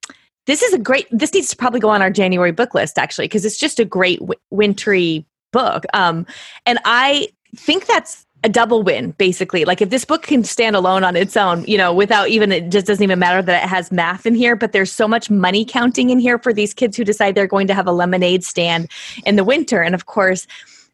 this 0.46 0.62
is 0.62 0.72
a 0.72 0.78
great 0.78 1.06
this 1.11 1.32
needs 1.32 1.48
to 1.48 1.56
probably 1.56 1.80
go 1.80 1.88
on 1.88 2.02
our 2.02 2.11
january 2.11 2.52
book 2.52 2.74
list 2.74 2.98
actually 2.98 3.26
because 3.26 3.44
it's 3.44 3.59
just 3.59 3.78
a 3.78 3.85
great 3.85 4.20
w- 4.20 4.40
wintry 4.50 5.26
book. 5.52 5.85
Um 5.94 6.26
and 6.64 6.78
i 6.85 7.28
think 7.56 7.87
that's 7.87 8.26
a 8.44 8.48
double 8.48 8.82
win 8.82 9.11
basically. 9.12 9.64
Like 9.64 9.82
if 9.82 9.90
this 9.90 10.04
book 10.04 10.22
can 10.22 10.44
stand 10.44 10.76
alone 10.76 11.02
on 11.02 11.16
its 11.16 11.37
own 11.37 11.64
you 11.64 11.76
know 11.76 11.92
without 11.92 12.28
even 12.28 12.52
it 12.52 12.70
just 12.70 12.87
doesn't 12.87 13.02
even 13.02 13.18
matter 13.18 13.42
that 13.42 13.64
it 13.64 13.68
has 13.68 13.90
math 13.90 14.24
in 14.24 14.35
here 14.35 14.54
but 14.54 14.72
there's 14.72 14.92
so 14.92 15.09
much 15.09 15.28
money 15.30 15.64
counting 15.64 16.11
in 16.11 16.18
here 16.18 16.38
for 16.38 16.52
these 16.52 16.72
kids 16.72 16.96
who 16.96 17.04
decide 17.04 17.35
they're 17.35 17.46
going 17.46 17.66
to 17.66 17.74
have 17.74 17.87
a 17.87 17.92
lemonade 17.92 18.44
stand 18.44 18.88
in 19.24 19.37
the 19.37 19.44
winter. 19.44 19.82
And 19.82 19.94
of 19.94 20.06
course 20.06 20.46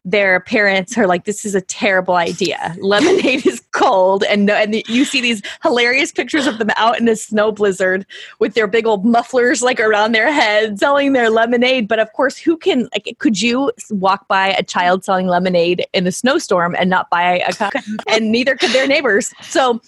their 0.05 0.39
parents 0.41 0.97
are 0.97 1.07
like, 1.07 1.25
"This 1.25 1.45
is 1.45 1.55
a 1.55 1.61
terrible 1.61 2.15
idea. 2.15 2.75
Lemonade 2.79 3.45
is 3.45 3.61
cold," 3.71 4.23
and 4.23 4.49
and 4.49 4.75
you 4.87 5.05
see 5.05 5.21
these 5.21 5.41
hilarious 5.61 6.11
pictures 6.11 6.47
of 6.47 6.57
them 6.57 6.69
out 6.77 6.99
in 6.99 7.07
a 7.07 7.15
snow 7.15 7.51
blizzard 7.51 8.05
with 8.39 8.53
their 8.53 8.67
big 8.67 8.85
old 8.85 9.05
mufflers 9.05 9.61
like 9.61 9.79
around 9.79 10.11
their 10.11 10.31
heads, 10.31 10.79
selling 10.79 11.13
their 11.13 11.29
lemonade. 11.29 11.87
But 11.87 11.99
of 11.99 12.11
course, 12.13 12.37
who 12.37 12.57
can? 12.57 12.89
Like, 12.93 13.15
could 13.19 13.41
you 13.41 13.71
walk 13.89 14.27
by 14.27 14.49
a 14.49 14.63
child 14.63 15.03
selling 15.05 15.27
lemonade 15.27 15.85
in 15.93 16.05
a 16.07 16.11
snowstorm 16.11 16.75
and 16.77 16.89
not 16.89 17.09
buy 17.09 17.39
a 17.39 17.53
cup? 17.53 17.73
and 18.07 18.31
neither 18.31 18.55
could 18.55 18.71
their 18.71 18.87
neighbors. 18.87 19.33
So 19.41 19.81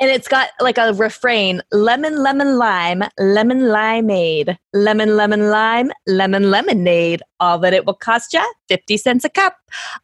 and 0.00 0.10
it's 0.10 0.28
got 0.28 0.50
like 0.60 0.78
a 0.78 0.92
refrain 0.94 1.62
lemon 1.72 2.22
lemon 2.22 2.56
lime 2.58 3.02
lemon 3.18 3.60
limeade 3.60 4.56
lemon 4.72 5.16
lemon 5.16 5.50
lime 5.50 5.90
lemon 6.06 6.50
lemonade 6.50 7.22
all 7.40 7.58
that 7.58 7.72
it 7.72 7.86
will 7.86 7.94
cost 7.94 8.32
you 8.32 8.52
50 8.68 8.96
cents 8.96 9.24
a 9.24 9.28
cup 9.28 9.56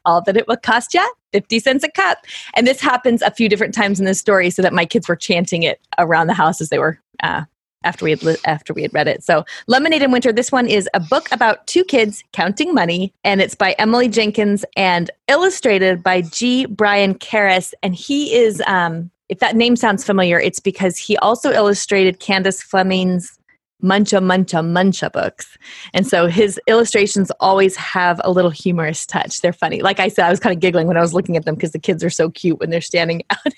all 0.04 0.20
that 0.22 0.36
it 0.36 0.46
will 0.48 0.56
cost 0.56 0.94
you 0.94 1.12
50 1.32 1.58
cents 1.60 1.84
a 1.84 1.90
cup 1.90 2.18
and 2.54 2.66
this 2.66 2.80
happens 2.80 3.22
a 3.22 3.30
few 3.30 3.48
different 3.48 3.74
times 3.74 3.98
in 3.98 4.06
the 4.06 4.14
story 4.14 4.50
so 4.50 4.62
that 4.62 4.72
my 4.72 4.84
kids 4.84 5.08
were 5.08 5.16
chanting 5.16 5.62
it 5.62 5.80
around 5.98 6.26
the 6.26 6.34
house 6.34 6.60
as 6.60 6.68
they 6.68 6.78
were 6.78 6.98
uh, 7.22 7.44
after 7.86 8.04
we 8.04 8.10
had 8.10 8.22
li- 8.22 8.36
after 8.44 8.74
we 8.74 8.82
had 8.82 8.92
read 8.92 9.08
it. 9.08 9.22
So, 9.22 9.44
Lemonade 9.68 10.02
in 10.02 10.10
Winter. 10.10 10.32
This 10.32 10.52
one 10.52 10.66
is 10.66 10.88
a 10.92 11.00
book 11.00 11.28
about 11.30 11.66
two 11.66 11.84
kids 11.84 12.22
counting 12.32 12.74
money, 12.74 13.14
and 13.24 13.40
it's 13.40 13.54
by 13.54 13.72
Emily 13.78 14.08
Jenkins 14.08 14.64
and 14.76 15.10
illustrated 15.28 16.02
by 16.02 16.22
G. 16.22 16.66
Brian 16.66 17.14
Karras. 17.14 17.72
And 17.82 17.94
he 17.94 18.34
is 18.34 18.60
um, 18.66 19.10
if 19.28 19.38
that 19.40 19.56
name 19.56 19.76
sounds 19.76 20.04
familiar, 20.04 20.38
it's 20.38 20.60
because 20.60 20.96
he 20.96 21.16
also 21.18 21.52
illustrated 21.52 22.20
Candace 22.20 22.62
Fleming's 22.62 23.38
Muncha 23.82 24.22
Muncha 24.22 24.64
Muncha 24.64 25.12
books. 25.12 25.58
And 25.92 26.06
so 26.06 26.26
his 26.26 26.58
illustrations 26.66 27.30
always 27.40 27.76
have 27.76 28.20
a 28.24 28.30
little 28.30 28.50
humorous 28.50 29.04
touch. 29.04 29.40
They're 29.40 29.52
funny. 29.52 29.82
Like 29.82 30.00
I 30.00 30.08
said, 30.08 30.24
I 30.24 30.30
was 30.30 30.40
kind 30.40 30.54
of 30.54 30.60
giggling 30.60 30.86
when 30.86 30.96
I 30.96 31.00
was 31.00 31.12
looking 31.12 31.36
at 31.36 31.44
them 31.44 31.54
because 31.54 31.72
the 31.72 31.78
kids 31.78 32.02
are 32.02 32.10
so 32.10 32.30
cute 32.30 32.58
when 32.58 32.70
they're 32.70 32.80
standing 32.80 33.22
out. 33.30 33.52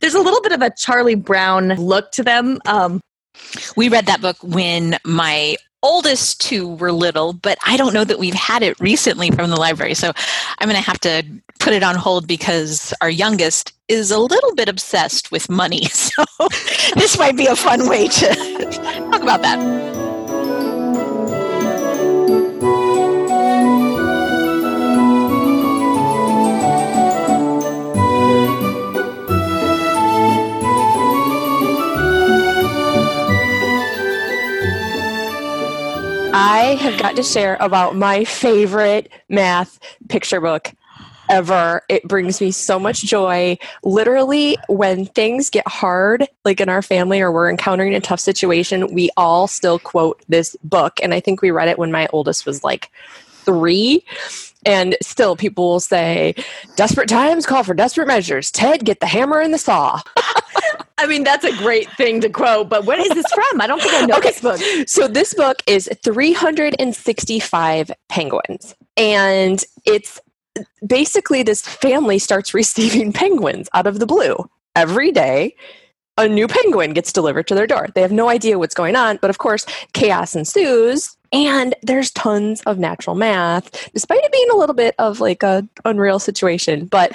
There's 0.00 0.14
a 0.14 0.20
little 0.20 0.40
bit 0.40 0.52
of 0.52 0.62
a 0.62 0.70
Charlie 0.70 1.16
Brown 1.16 1.68
look 1.74 2.12
to 2.12 2.22
them. 2.22 2.60
Um, 2.66 3.00
we 3.76 3.88
read 3.88 4.06
that 4.06 4.20
book 4.20 4.36
when 4.42 4.98
my 5.04 5.56
oldest 5.86 6.40
two 6.40 6.74
were 6.74 6.90
little, 6.90 7.32
but 7.32 7.56
I 7.64 7.76
don't 7.76 7.94
know 7.94 8.04
that 8.04 8.18
we've 8.18 8.34
had 8.34 8.62
it 8.62 8.78
recently 8.80 9.30
from 9.30 9.50
the 9.50 9.56
library. 9.56 9.94
So 9.94 10.12
I'm 10.58 10.68
going 10.68 10.80
to 10.80 10.84
have 10.84 11.00
to 11.00 11.22
put 11.60 11.72
it 11.72 11.82
on 11.82 11.94
hold 11.94 12.26
because 12.26 12.92
our 13.00 13.08
youngest 13.08 13.72
is 13.88 14.10
a 14.10 14.18
little 14.18 14.54
bit 14.54 14.68
obsessed 14.68 15.30
with 15.30 15.48
money. 15.48 15.86
So 15.96 16.24
this 16.94 17.18
might 17.18 17.36
be 17.36 17.46
a 17.46 17.56
fun 17.56 17.88
way 17.88 18.08
to 18.08 18.34
talk 19.10 19.22
about 19.22 19.42
that. 19.42 19.85
I 36.38 36.76
have 36.80 37.00
got 37.00 37.16
to 37.16 37.22
share 37.22 37.56
about 37.60 37.96
my 37.96 38.24
favorite 38.24 39.10
math 39.30 39.78
picture 40.10 40.38
book 40.38 40.70
ever. 41.30 41.80
It 41.88 42.06
brings 42.06 42.42
me 42.42 42.50
so 42.50 42.78
much 42.78 43.04
joy. 43.04 43.56
Literally, 43.82 44.58
when 44.68 45.06
things 45.06 45.48
get 45.48 45.66
hard, 45.66 46.28
like 46.44 46.60
in 46.60 46.68
our 46.68 46.82
family 46.82 47.22
or 47.22 47.32
we're 47.32 47.48
encountering 47.48 47.94
a 47.94 48.02
tough 48.02 48.20
situation, 48.20 48.92
we 48.92 49.08
all 49.16 49.48
still 49.48 49.78
quote 49.78 50.22
this 50.28 50.54
book. 50.62 51.00
And 51.02 51.14
I 51.14 51.20
think 51.20 51.40
we 51.40 51.50
read 51.50 51.68
it 51.68 51.78
when 51.78 51.90
my 51.90 52.06
oldest 52.12 52.44
was 52.44 52.62
like 52.62 52.90
three. 53.46 54.04
And 54.66 54.94
still, 55.00 55.36
people 55.36 55.70
will 55.70 55.80
say, 55.80 56.34
Desperate 56.76 57.08
times 57.08 57.46
call 57.46 57.62
for 57.62 57.72
desperate 57.72 58.08
measures. 58.08 58.50
Ted, 58.50 58.84
get 58.84 59.00
the 59.00 59.06
hammer 59.06 59.40
and 59.40 59.54
the 59.54 59.58
saw. 59.58 60.02
I 60.98 61.06
mean, 61.06 61.24
that's 61.24 61.44
a 61.44 61.54
great 61.56 61.90
thing 61.92 62.20
to 62.22 62.28
quote, 62.28 62.68
but 62.68 62.84
what 62.84 62.98
is 62.98 63.08
this 63.10 63.26
from? 63.32 63.60
I 63.60 63.66
don't 63.66 63.80
think 63.80 63.94
I 63.94 64.06
know 64.06 64.16
okay. 64.16 64.30
this 64.30 64.40
book. 64.40 64.60
So, 64.88 65.08
this 65.08 65.34
book 65.34 65.62
is 65.66 65.88
365 66.02 67.90
penguins, 68.08 68.74
and 68.96 69.62
it's 69.84 70.20
basically 70.86 71.42
this 71.42 71.62
family 71.62 72.18
starts 72.18 72.54
receiving 72.62 73.12
penguins 73.12 73.68
out 73.74 73.86
of 73.86 73.98
the 73.98 74.06
blue 74.06 74.48
every 74.74 75.12
day. 75.12 75.54
A 76.18 76.26
new 76.26 76.48
penguin 76.48 76.94
gets 76.94 77.12
delivered 77.12 77.46
to 77.48 77.54
their 77.54 77.66
door. 77.66 77.88
They 77.94 78.00
have 78.00 78.10
no 78.10 78.30
idea 78.30 78.58
what's 78.58 78.74
going 78.74 78.96
on, 78.96 79.18
but 79.20 79.28
of 79.28 79.36
course, 79.36 79.66
chaos 79.92 80.34
ensues 80.34 81.14
and 81.32 81.74
there's 81.82 82.10
tons 82.12 82.62
of 82.62 82.78
natural 82.78 83.16
math 83.16 83.90
despite 83.92 84.22
it 84.22 84.32
being 84.32 84.48
a 84.52 84.56
little 84.56 84.74
bit 84.74 84.94
of 84.98 85.20
like 85.20 85.42
a 85.42 85.66
unreal 85.84 86.18
situation 86.18 86.86
but 86.86 87.12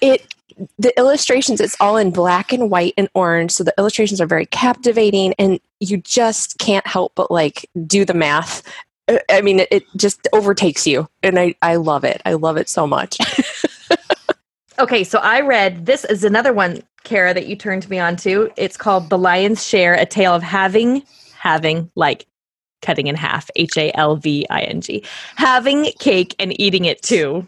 it 0.00 0.34
the 0.78 0.96
illustrations 0.98 1.60
it's 1.60 1.76
all 1.80 1.96
in 1.96 2.10
black 2.10 2.52
and 2.52 2.70
white 2.70 2.94
and 2.96 3.08
orange 3.14 3.50
so 3.50 3.64
the 3.64 3.74
illustrations 3.78 4.20
are 4.20 4.26
very 4.26 4.46
captivating 4.46 5.34
and 5.38 5.60
you 5.80 5.96
just 5.98 6.58
can't 6.58 6.86
help 6.86 7.12
but 7.14 7.30
like 7.30 7.68
do 7.86 8.04
the 8.04 8.14
math 8.14 8.62
uh, 9.08 9.18
i 9.30 9.40
mean 9.40 9.64
it, 9.70 9.84
just 9.96 10.28
overtakes 10.32 10.86
you 10.86 11.08
and 11.22 11.38
i 11.38 11.54
i 11.62 11.76
love 11.76 12.04
it 12.04 12.22
i 12.24 12.32
love 12.32 12.56
it 12.56 12.68
so 12.68 12.86
much 12.86 13.18
Okay, 14.78 15.04
so 15.04 15.20
I 15.20 15.40
read 15.40 15.86
this 15.86 16.04
is 16.04 16.24
another 16.24 16.52
one, 16.52 16.82
Kara, 17.04 17.32
that 17.32 17.46
you 17.46 17.54
turned 17.54 17.88
me 17.88 18.00
on 18.00 18.16
to. 18.16 18.50
It's 18.56 18.76
called 18.76 19.08
The 19.08 19.18
Lion's 19.18 19.64
Share, 19.64 19.94
a 19.94 20.04
tale 20.04 20.34
of 20.34 20.42
having, 20.42 21.04
having, 21.38 21.90
like 21.94 22.26
cutting 22.82 23.06
in 23.06 23.14
half, 23.14 23.48
H 23.54 23.76
A 23.76 23.92
L 23.96 24.16
V 24.16 24.44
I 24.50 24.62
N 24.62 24.80
G, 24.80 25.04
having 25.36 25.92
cake 26.00 26.34
and 26.40 26.58
eating 26.60 26.86
it 26.86 27.02
too, 27.02 27.46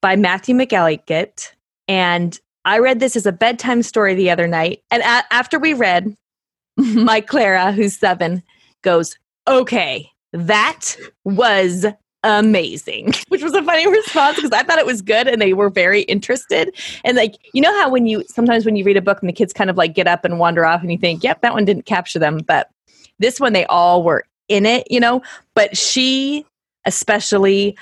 by 0.00 0.16
Matthew 0.16 0.54
McElligott. 0.54 1.52
And 1.88 2.38
I 2.64 2.78
read 2.78 3.00
this 3.00 3.16
as 3.16 3.26
a 3.26 3.32
bedtime 3.32 3.82
story 3.82 4.14
the 4.14 4.30
other 4.30 4.46
night. 4.46 4.82
And 4.90 5.02
a- 5.02 5.32
after 5.32 5.58
we 5.58 5.74
read, 5.74 6.16
my 6.76 7.20
Clara, 7.20 7.72
who's 7.72 7.96
seven, 7.96 8.42
goes, 8.82 9.16
Okay, 9.46 10.10
that 10.32 10.96
was 11.24 11.84
amazing, 12.24 13.12
which 13.28 13.42
was 13.42 13.54
a 13.54 13.62
funny 13.62 13.86
response 13.86 14.36
because 14.36 14.50
I 14.50 14.62
thought 14.62 14.78
it 14.78 14.86
was 14.86 15.02
good 15.02 15.28
and 15.28 15.40
they 15.40 15.52
were 15.52 15.70
very 15.70 16.02
interested. 16.02 16.74
And 17.04 17.16
like, 17.16 17.34
you 17.52 17.60
know 17.60 17.72
how 17.80 17.90
when 17.90 18.06
you 18.06 18.24
sometimes 18.28 18.64
when 18.64 18.76
you 18.76 18.84
read 18.84 18.96
a 18.96 19.02
book 19.02 19.20
and 19.20 19.28
the 19.28 19.32
kids 19.34 19.52
kind 19.52 19.70
of 19.70 19.76
like 19.76 19.94
get 19.94 20.08
up 20.08 20.24
and 20.24 20.38
wander 20.38 20.64
off 20.64 20.80
and 20.80 20.90
you 20.90 20.98
think, 20.98 21.22
yep, 21.22 21.42
that 21.42 21.52
one 21.52 21.64
didn't 21.64 21.86
capture 21.86 22.18
them. 22.18 22.38
But 22.38 22.70
this 23.18 23.38
one, 23.38 23.52
they 23.52 23.66
all 23.66 24.02
were 24.02 24.24
in 24.48 24.66
it, 24.66 24.90
you 24.90 24.98
know, 24.98 25.22
but 25.54 25.76
she 25.76 26.44
especially 26.86 27.76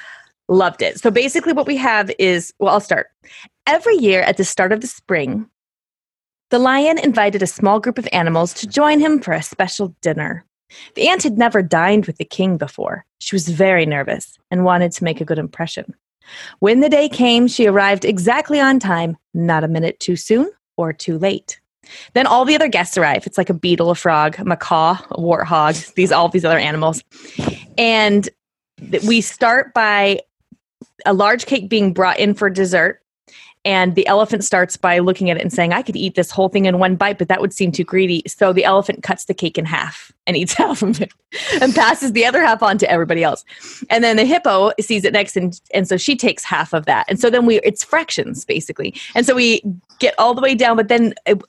loved 0.49 0.83
it. 0.83 1.01
So 1.01 1.11
basically, 1.11 1.53
what 1.53 1.67
we 1.67 1.77
have 1.77 2.11
is 2.19 2.53
well, 2.59 2.75
I'll 2.75 2.81
start. 2.81 3.09
Every 3.67 3.97
year 3.97 4.23
at 4.23 4.37
the 4.37 4.45
start 4.45 4.73
of 4.73 4.81
the 4.81 4.87
spring, 4.87 5.47
the 6.51 6.59
lion 6.59 6.99
invited 6.99 7.43
a 7.43 7.47
small 7.47 7.79
group 7.81 7.97
of 7.97 8.09
animals 8.13 8.53
to 8.55 8.67
join 8.67 8.99
him 8.99 9.21
for 9.21 9.33
a 9.33 9.43
special 9.43 9.95
dinner. 10.03 10.45
The 10.95 11.09
ant 11.09 11.23
had 11.23 11.39
never 11.39 11.63
dined 11.63 12.07
with 12.07 12.17
the 12.17 12.25
king 12.25 12.57
before. 12.57 13.05
She 13.21 13.35
was 13.35 13.49
very 13.49 13.87
nervous 13.87 14.37
and 14.51 14.65
wanted 14.65 14.93
to 14.93 15.05
make 15.05 15.21
a 15.21 15.25
good 15.25 15.39
impression. 15.39 15.95
When 16.59 16.81
the 16.81 16.89
day 16.89 17.09
came, 17.09 17.47
she 17.47 17.67
arrived 17.67 18.05
exactly 18.05 18.61
on 18.61 18.79
time, 18.79 19.17
not 19.33 19.65
a 19.65 19.69
minute 19.69 20.01
too 20.01 20.17
soon 20.17 20.51
or 20.77 20.93
too 20.93 21.19
late. 21.19 21.61
Then 22.15 22.27
all 22.27 22.45
the 22.45 22.55
other 22.55 22.69
guests 22.69 22.97
arrive. 22.97 23.27
It's 23.27 23.39
like 23.39 23.51
a 23.51 23.55
beetle, 23.55 23.91
a 23.91 23.95
frog, 23.95 24.39
a 24.39 24.45
macaw, 24.45 24.97
a 25.11 25.21
warthog, 25.21 25.95
these 25.95 26.13
all 26.13 26.29
these 26.29 26.45
other 26.45 26.59
animals. 26.59 27.03
And 27.77 28.29
we 29.07 29.21
start 29.21 29.75
by 29.75 30.21
a 31.07 31.13
large 31.13 31.47
cake 31.47 31.69
being 31.69 31.93
brought 31.93 32.19
in 32.19 32.35
for 32.35 32.49
dessert. 32.49 33.02
And 33.65 33.95
the 33.95 34.07
elephant 34.09 34.45
starts 34.45 34.77
by 34.77 34.99
looking 34.99 35.31
at 35.31 35.37
it 35.37 35.43
and 35.43 35.53
saying, 35.53 35.73
I 35.73 35.83
could 35.83 35.95
eat 35.95 36.17
this 36.17 36.31
whole 36.31 36.49
thing 36.49 36.65
in 36.65 36.79
one 36.79 36.97
bite, 36.97 37.19
but 37.19 37.29
that 37.29 37.41
would 37.41 37.53
seem 37.53 37.71
too 37.71 37.85
greedy. 37.85 38.23
So 38.27 38.53
the 38.53 38.65
elephant 38.65 39.05
cuts 39.05 39.27
the 39.27 39.35
cake 39.35 39.57
in 39.57 39.65
half 39.65 40.11
and 40.27 40.37
eats 40.37 40.53
half 40.63 40.83
of 40.83 41.01
it 41.01 41.13
and 41.61 41.75
passes 41.75 42.13
the 42.13 42.27
other 42.27 42.43
half 42.43 42.63
on 42.63 42.79
to 42.79 42.91
everybody 42.91 43.23
else. 43.23 43.45
And 43.89 44.03
then 44.03 44.17
the 44.17 44.25
hippo 44.25 44.73
sees 44.81 45.05
it 45.05 45.13
next 45.13 45.37
and, 45.37 45.61
and 45.73 45.87
so 45.87 45.97
she 45.97 46.17
takes 46.17 46.43
half 46.43 46.73
of 46.73 46.87
that. 46.87 47.07
And 47.09 47.21
so 47.21 47.31
then 47.31 47.47
we, 47.47 47.61
it's 47.61 47.85
fractions 47.85 48.45
basically. 48.45 48.95
And 49.15 49.25
so 49.25 49.35
we 49.35 49.63
get 50.01 50.15
all 50.19 50.35
the 50.35 50.43
way 50.43 50.55
down, 50.55 50.77
but 50.77 50.89
then 50.89 51.15
it, 51.27 51.41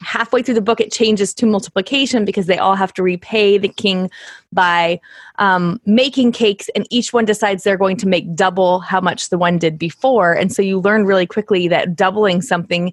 halfway 0.00 0.42
through 0.42 0.54
the 0.54 0.60
book 0.60 0.80
it 0.80 0.92
changes 0.92 1.32
to 1.34 1.46
multiplication 1.46 2.24
because 2.24 2.46
they 2.46 2.58
all 2.58 2.74
have 2.74 2.92
to 2.92 3.02
repay 3.02 3.58
the 3.58 3.68
king 3.68 4.10
by 4.52 5.00
um, 5.38 5.80
making 5.86 6.32
cakes 6.32 6.68
and 6.74 6.86
each 6.90 7.12
one 7.12 7.24
decides 7.24 7.64
they're 7.64 7.76
going 7.76 7.96
to 7.96 8.08
make 8.08 8.34
double 8.34 8.80
how 8.80 9.00
much 9.00 9.30
the 9.30 9.38
one 9.38 9.58
did 9.58 9.78
before. 9.78 10.32
And 10.32 10.52
so 10.52 10.62
you 10.62 10.78
learn 10.80 11.04
really 11.04 11.26
quickly 11.26 11.68
that 11.68 11.96
doubling 11.96 12.42
something 12.42 12.92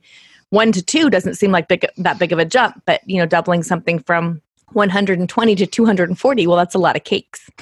one 0.49 0.71
to 0.73 0.83
two 0.83 1.09
doesn't 1.09 1.35
seem 1.35 1.51
like 1.51 1.67
big, 1.67 1.85
that 1.97 2.19
big 2.19 2.31
of 2.31 2.39
a 2.39 2.45
jump 2.45 2.81
but 2.85 3.01
you 3.05 3.17
know 3.17 3.25
doubling 3.25 3.63
something 3.63 3.99
from 3.99 4.41
120 4.73 5.55
to 5.55 5.65
240 5.65 6.47
well 6.47 6.57
that's 6.57 6.75
a 6.75 6.79
lot 6.79 6.95
of 6.95 7.03
cakes. 7.03 7.49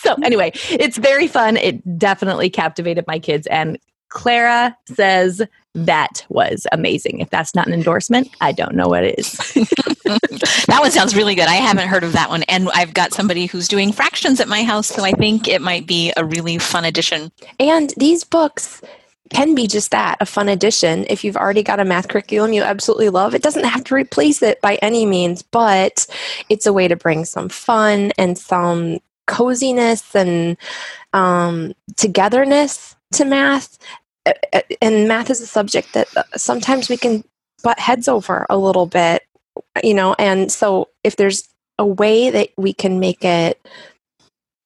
So 0.00 0.14
anyway 0.22 0.52
it's 0.70 0.96
very 0.96 1.26
fun. 1.28 1.58
It 1.58 1.98
definitely 1.98 2.48
captivated 2.48 3.06
my 3.06 3.18
kids. 3.18 3.46
And 3.48 3.78
clara 4.08 4.74
says 4.86 5.42
that 5.74 6.24
was 6.28 6.66
amazing. 6.72 7.20
If 7.20 7.30
that's 7.30 7.54
not 7.54 7.66
an 7.66 7.72
endorsement, 7.72 8.28
I 8.40 8.52
don't 8.52 8.74
know 8.74 8.88
what 8.88 9.04
is. 9.04 9.32
that 10.04 10.78
one 10.80 10.90
sounds 10.90 11.14
really 11.14 11.34
good. 11.34 11.46
I 11.46 11.54
haven't 11.54 11.88
heard 11.88 12.02
of 12.02 12.12
that 12.12 12.28
one. 12.28 12.42
And 12.44 12.68
I've 12.74 12.94
got 12.94 13.12
somebody 13.12 13.46
who's 13.46 13.68
doing 13.68 13.92
fractions 13.92 14.40
at 14.40 14.48
my 14.48 14.64
house, 14.64 14.88
so 14.88 15.04
I 15.04 15.12
think 15.12 15.46
it 15.46 15.62
might 15.62 15.86
be 15.86 16.12
a 16.16 16.24
really 16.24 16.58
fun 16.58 16.84
addition. 16.84 17.30
And 17.58 17.94
these 17.96 18.24
books 18.24 18.82
can 19.30 19.54
be 19.54 19.68
just 19.68 19.92
that 19.92 20.16
a 20.20 20.26
fun 20.26 20.48
addition. 20.48 21.06
If 21.08 21.22
you've 21.22 21.36
already 21.36 21.62
got 21.62 21.80
a 21.80 21.84
math 21.84 22.08
curriculum 22.08 22.52
you 22.52 22.62
absolutely 22.62 23.08
love, 23.08 23.34
it 23.34 23.42
doesn't 23.42 23.64
have 23.64 23.84
to 23.84 23.94
replace 23.94 24.42
it 24.42 24.60
by 24.60 24.74
any 24.76 25.06
means, 25.06 25.42
but 25.42 26.06
it's 26.48 26.66
a 26.66 26.72
way 26.72 26.88
to 26.88 26.96
bring 26.96 27.24
some 27.24 27.48
fun 27.48 28.10
and 28.18 28.36
some 28.36 28.98
coziness 29.26 30.16
and 30.16 30.56
um, 31.12 31.72
togetherness 31.96 32.96
to 33.12 33.24
math 33.24 33.78
and 34.82 35.08
math 35.08 35.30
is 35.30 35.40
a 35.40 35.46
subject 35.46 35.92
that 35.94 36.08
uh, 36.16 36.22
sometimes 36.36 36.88
we 36.88 36.96
can 36.96 37.24
butt 37.62 37.78
heads 37.78 38.08
over 38.08 38.46
a 38.50 38.56
little 38.56 38.86
bit, 38.86 39.22
you 39.82 39.94
know, 39.94 40.14
and 40.18 40.50
so 40.50 40.88
if 41.04 41.16
there's 41.16 41.48
a 41.78 41.86
way 41.86 42.30
that 42.30 42.50
we 42.56 42.72
can 42.72 43.00
make 43.00 43.24
it 43.24 43.60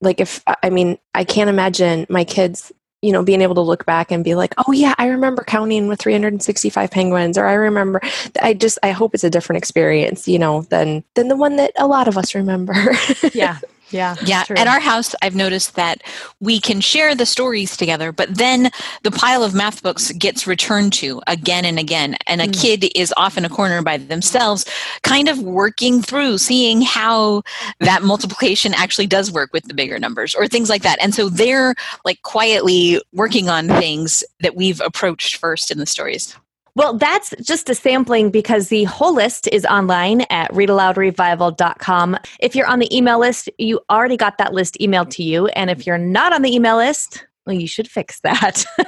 like 0.00 0.20
if 0.20 0.42
I 0.62 0.70
mean, 0.70 0.98
I 1.14 1.24
can't 1.24 1.48
imagine 1.48 2.06
my 2.10 2.24
kids 2.24 2.72
you 3.04 3.12
know 3.12 3.22
being 3.22 3.42
able 3.42 3.54
to 3.54 3.60
look 3.60 3.84
back 3.84 4.10
and 4.10 4.24
be 4.24 4.34
like 4.34 4.54
oh 4.66 4.72
yeah 4.72 4.94
i 4.96 5.08
remember 5.08 5.44
counting 5.44 5.88
with 5.88 6.00
365 6.00 6.90
penguins 6.90 7.36
or 7.36 7.44
i 7.44 7.52
remember 7.52 8.00
i 8.40 8.54
just 8.54 8.78
i 8.82 8.92
hope 8.92 9.14
it's 9.14 9.24
a 9.24 9.28
different 9.28 9.58
experience 9.58 10.26
you 10.26 10.38
know 10.38 10.62
than 10.70 11.04
than 11.14 11.28
the 11.28 11.36
one 11.36 11.56
that 11.56 11.70
a 11.76 11.86
lot 11.86 12.08
of 12.08 12.16
us 12.16 12.34
remember. 12.34 12.74
Yeah 13.34 13.58
yeah. 13.94 14.16
Yeah. 14.24 14.42
True. 14.42 14.56
At 14.56 14.66
our 14.66 14.80
house, 14.80 15.14
I've 15.22 15.36
noticed 15.36 15.76
that 15.76 16.02
we 16.40 16.58
can 16.58 16.80
share 16.80 17.14
the 17.14 17.24
stories 17.24 17.76
together, 17.76 18.10
but 18.10 18.34
then 18.34 18.70
the 19.04 19.12
pile 19.12 19.44
of 19.44 19.54
math 19.54 19.84
books 19.84 20.10
gets 20.12 20.48
returned 20.48 20.92
to 20.94 21.22
again 21.28 21.64
and 21.64 21.78
again. 21.78 22.16
And 22.26 22.40
a 22.40 22.48
mm. 22.48 22.60
kid 22.60 22.90
is 22.96 23.14
off 23.16 23.38
in 23.38 23.44
a 23.44 23.48
corner 23.48 23.80
by 23.82 23.98
themselves, 23.98 24.66
kind 25.02 25.28
of 25.28 25.40
working 25.40 26.02
through, 26.02 26.38
seeing 26.38 26.82
how 26.82 27.42
that 27.78 28.02
multiplication 28.02 28.74
actually 28.74 29.06
does 29.06 29.30
work 29.30 29.52
with 29.52 29.64
the 29.64 29.74
bigger 29.74 30.00
numbers 30.00 30.34
or 30.34 30.48
things 30.48 30.68
like 30.68 30.82
that. 30.82 30.98
And 31.00 31.14
so 31.14 31.28
they're 31.28 31.76
like 32.04 32.20
quietly 32.22 33.00
working 33.12 33.48
on 33.48 33.68
things 33.68 34.24
that 34.40 34.56
we've 34.56 34.80
approached 34.80 35.36
first 35.36 35.70
in 35.70 35.78
the 35.78 35.86
stories. 35.86 36.36
Well, 36.76 36.98
that's 36.98 37.32
just 37.40 37.70
a 37.70 37.74
sampling 37.74 38.30
because 38.30 38.68
the 38.68 38.84
whole 38.84 39.14
list 39.14 39.48
is 39.48 39.64
online 39.64 40.22
at 40.22 40.50
readaloudrevival.com. 40.52 42.18
If 42.40 42.56
you're 42.56 42.66
on 42.66 42.80
the 42.80 42.96
email 42.96 43.20
list, 43.20 43.48
you 43.58 43.80
already 43.90 44.16
got 44.16 44.38
that 44.38 44.52
list 44.52 44.76
emailed 44.80 45.10
to 45.10 45.22
you. 45.22 45.46
And 45.48 45.70
if 45.70 45.86
you're 45.86 45.98
not 45.98 46.32
on 46.32 46.42
the 46.42 46.52
email 46.52 46.76
list, 46.76 47.26
well, 47.46 47.54
you 47.54 47.68
should 47.68 47.88
fix 47.88 48.20
that. 48.20 48.64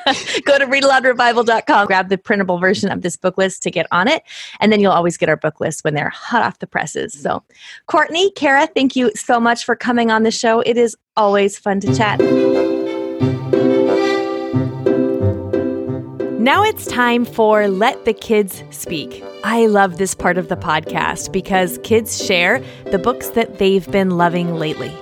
Go 0.44 0.58
to 0.58 0.66
readaloudrevival.com, 0.66 1.86
grab 1.86 2.08
the 2.08 2.18
printable 2.18 2.58
version 2.58 2.90
of 2.90 3.02
this 3.02 3.16
book 3.16 3.36
list 3.36 3.62
to 3.64 3.70
get 3.70 3.86
on 3.92 4.08
it, 4.08 4.22
and 4.60 4.72
then 4.72 4.80
you'll 4.80 4.92
always 4.92 5.16
get 5.16 5.28
our 5.28 5.36
book 5.36 5.60
list 5.60 5.84
when 5.84 5.94
they're 5.94 6.08
hot 6.08 6.42
off 6.42 6.58
the 6.58 6.66
presses. 6.66 7.12
So, 7.12 7.44
Courtney, 7.86 8.30
Kara, 8.32 8.66
thank 8.66 8.96
you 8.96 9.10
so 9.14 9.38
much 9.38 9.64
for 9.64 9.76
coming 9.76 10.10
on 10.10 10.22
the 10.22 10.30
show. 10.30 10.60
It 10.60 10.78
is 10.78 10.96
always 11.16 11.58
fun 11.58 11.80
to 11.80 11.94
chat. 11.94 12.18
Now 16.46 16.62
it's 16.62 16.86
time 16.86 17.24
for 17.24 17.66
Let 17.66 18.04
the 18.04 18.12
Kids 18.12 18.62
Speak. 18.70 19.20
I 19.42 19.66
love 19.66 19.98
this 19.98 20.14
part 20.14 20.38
of 20.38 20.48
the 20.48 20.54
podcast 20.54 21.32
because 21.32 21.80
kids 21.82 22.24
share 22.24 22.62
the 22.92 23.00
books 23.00 23.30
that 23.30 23.58
they've 23.58 23.90
been 23.90 24.10
loving 24.10 24.54
lately. 24.54 24.96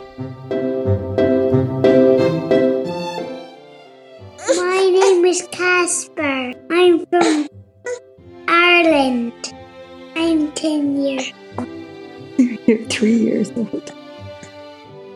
My 4.57 4.88
name 4.90 5.26
is 5.26 5.46
Casper. 5.52 6.54
I'm 6.70 7.04
from 7.04 7.46
Ireland. 8.48 9.52
I'm 10.16 10.50
10 10.52 10.96
years 10.96 11.30
old. 11.59 11.68
You're 12.66 12.87
three 12.87 13.18
years 13.18 13.50
old. 13.54 13.92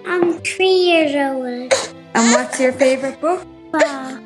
I'm 0.05 0.35
three 0.41 0.77
years 0.77 1.15
old. 1.15 1.73
And 2.15 2.35
what's 2.35 2.61
your 2.61 2.75
favorite 2.75 3.19
book? 3.19 3.47
Wow. 3.73 4.21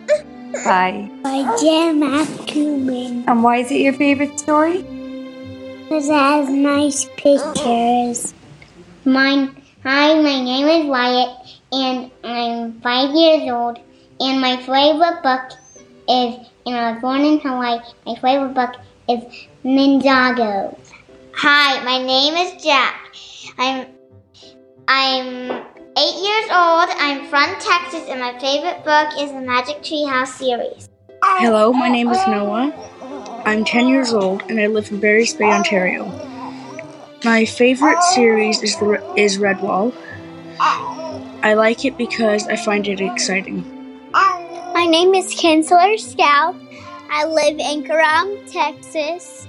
By? 0.65 1.11
By 1.23 1.57
Jem 1.61 2.03
Acumen. 2.03 3.25
And 3.27 3.43
why 3.43 3.59
is 3.59 3.71
it 3.71 3.81
your 3.81 3.95
favorite 3.95 4.39
story? 4.39 4.83
Because 5.83 6.09
it 6.09 6.13
has 6.13 6.49
nice 6.49 7.07
pictures. 7.17 8.35
Mine, 9.05 9.57
hi, 9.83 10.15
my 10.21 10.43
name 10.43 10.67
is 10.67 10.87
Wyatt, 10.87 11.61
and 11.73 12.11
I'm 12.23 12.81
five 12.81 13.15
years 13.15 13.51
old. 13.51 13.79
And 14.21 14.41
my 14.41 14.57
favorite 14.59 15.23
book 15.23 15.59
is, 16.09 16.49
and 16.67 16.77
I 16.77 16.93
was 16.93 17.01
born 17.01 17.23
in 17.23 17.41
Hawaii, 17.41 17.81
my 18.07 18.15
favorite 18.17 18.55
book 18.55 18.77
is 19.09 19.25
Ninjago. 19.65 20.79
Hi, 21.35 21.83
my 21.83 21.99
name 21.99 22.35
is 22.35 22.63
Jack. 22.63 23.17
I'm 23.59 23.87
I'm 24.87 25.65
eight 25.97 26.15
years 26.15 26.45
old. 26.51 26.89
I'm 26.99 27.27
from 27.27 27.55
Texas, 27.61 28.09
and 28.09 28.21
my 28.21 28.39
favorite 28.39 28.85
book 28.85 29.09
is 29.19 29.31
the 29.33 29.41
Magic 29.41 29.83
Tree 29.83 30.05
House 30.05 30.35
series. 30.35 30.89
Hello, 31.23 31.73
my 31.73 31.89
name 31.89 32.09
is 32.09 32.19
Noah. 32.27 32.73
I'm 33.45 33.65
10 33.65 33.89
years 33.89 34.13
old 34.13 34.43
and 34.49 34.61
I 34.61 34.67
live 34.69 34.91
in 34.91 35.01
Barry's 35.01 35.35
Bay, 35.35 35.45
Ontario. 35.45 36.07
My 37.25 37.45
favorite 37.45 38.03
series 38.03 38.63
is 38.63 38.77
the, 38.77 39.15
is 39.17 39.39
Redwall. 39.39 39.95
I 40.59 41.55
like 41.55 41.85
it 41.85 41.97
because 41.97 42.47
I 42.49 42.57
find 42.57 42.87
it 42.89 43.01
exciting. 43.01 43.63
My 44.13 44.87
name 44.89 45.15
is 45.15 45.35
Kinsler 45.35 45.99
Scout. 45.99 46.57
I 47.11 47.25
live 47.27 47.59
in 47.59 47.85
Graham, 47.85 48.39
Texas. 48.47 49.47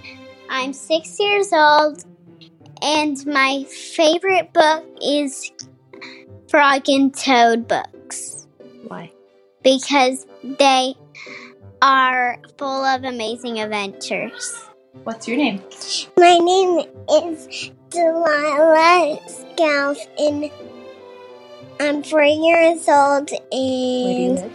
I'm 0.50 0.74
six 0.74 1.18
years 1.20 1.54
old, 1.54 2.04
and 2.82 3.26
my 3.26 3.64
favorite 3.64 4.52
book 4.54 4.86
is 5.02 5.52
Frog 6.54 6.88
and 6.88 7.12
Toad 7.12 7.68
books 7.68 8.46
Why? 8.88 9.12
because 9.64 10.28
they 10.44 10.94
are 11.82 12.38
full 12.60 12.86
of 12.86 13.04
amazing 13.04 13.60
adventures. 13.60 14.64
What's 15.04 15.28
your 15.28 15.38
name? 15.38 15.64
My 16.16 16.38
name 16.38 16.88
is 17.10 17.72
Delilah 17.90 19.18
Scout, 19.28 19.98
and 20.20 20.52
I'm 21.80 22.04
four 22.04 22.22
years 22.22 22.88
old, 22.88 23.32
and 23.52 24.52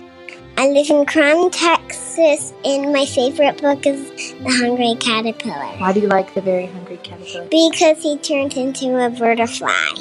I 0.56 0.68
live 0.68 0.90
in 0.90 1.04
Crown, 1.04 1.50
Texas, 1.50 2.54
and 2.64 2.92
my 2.92 3.06
favorite 3.06 3.60
book 3.60 3.84
is 3.88 4.34
The 4.44 4.56
Hungry 4.56 4.94
Caterpillar 5.00 5.76
Why 5.78 5.92
do 5.92 5.98
you 5.98 6.06
like 6.06 6.32
the 6.34 6.42
very 6.42 6.66
hungry 6.66 6.98
caterpillar? 6.98 7.48
because 7.50 8.00
he 8.04 8.16
turned 8.18 8.56
into 8.56 9.04
a 9.04 9.10
butterfly. 9.10 9.96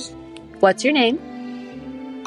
What's 0.59 0.83
your 0.83 0.93
name? 0.93 1.36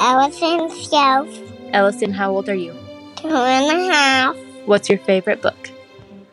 Elephant 0.00 0.72
Scout, 0.72 1.28
Ellison, 1.72 2.12
how 2.12 2.30
old 2.30 2.48
are 2.48 2.54
you? 2.54 2.72
two 3.16 3.28
and 3.28 3.70
a 3.90 3.92
half, 3.92 4.36
What's 4.64 4.88
your 4.88 4.98
favorite 4.98 5.42
book? 5.42 5.70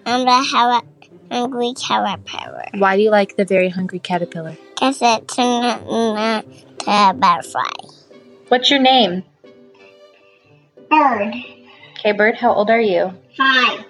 and 0.06 0.26
the 0.26 0.32
Hella 0.52 0.82
Hungry 1.30 1.74
Caterpillar 1.74 2.64
Why 2.76 2.96
do 2.96 3.04
you 3.04 3.10
like 3.12 3.36
the 3.36 3.44
very 3.44 3.68
hungry 3.70 4.00
caterpillar? 4.00 4.56
because 4.76 5.02
it 5.02 5.28
turned 5.28 5.66
into 5.66 5.92
a 5.92 6.44
uh, 6.88 7.14
butterfly. 7.14 7.64
What's 8.48 8.70
your 8.72 8.80
name? 8.80 9.24
Bird, 10.90 11.34
Okay, 12.00 12.12
Bird, 12.14 12.36
how 12.36 12.54
old 12.54 12.70
are 12.70 12.80
you? 12.80 13.12
five, 13.36 13.84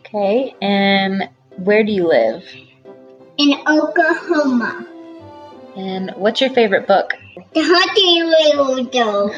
Okay, 0.00 0.54
and 0.60 1.30
where 1.56 1.82
do 1.82 1.92
you 1.92 2.06
live? 2.06 2.44
in 3.38 3.54
Oklahoma. 3.66 4.84
And 5.76 6.10
what's 6.16 6.40
your 6.40 6.50
favorite 6.50 6.86
book? 6.88 7.14
The 7.54 7.62
Little 7.62 8.84
Dog. 8.84 9.34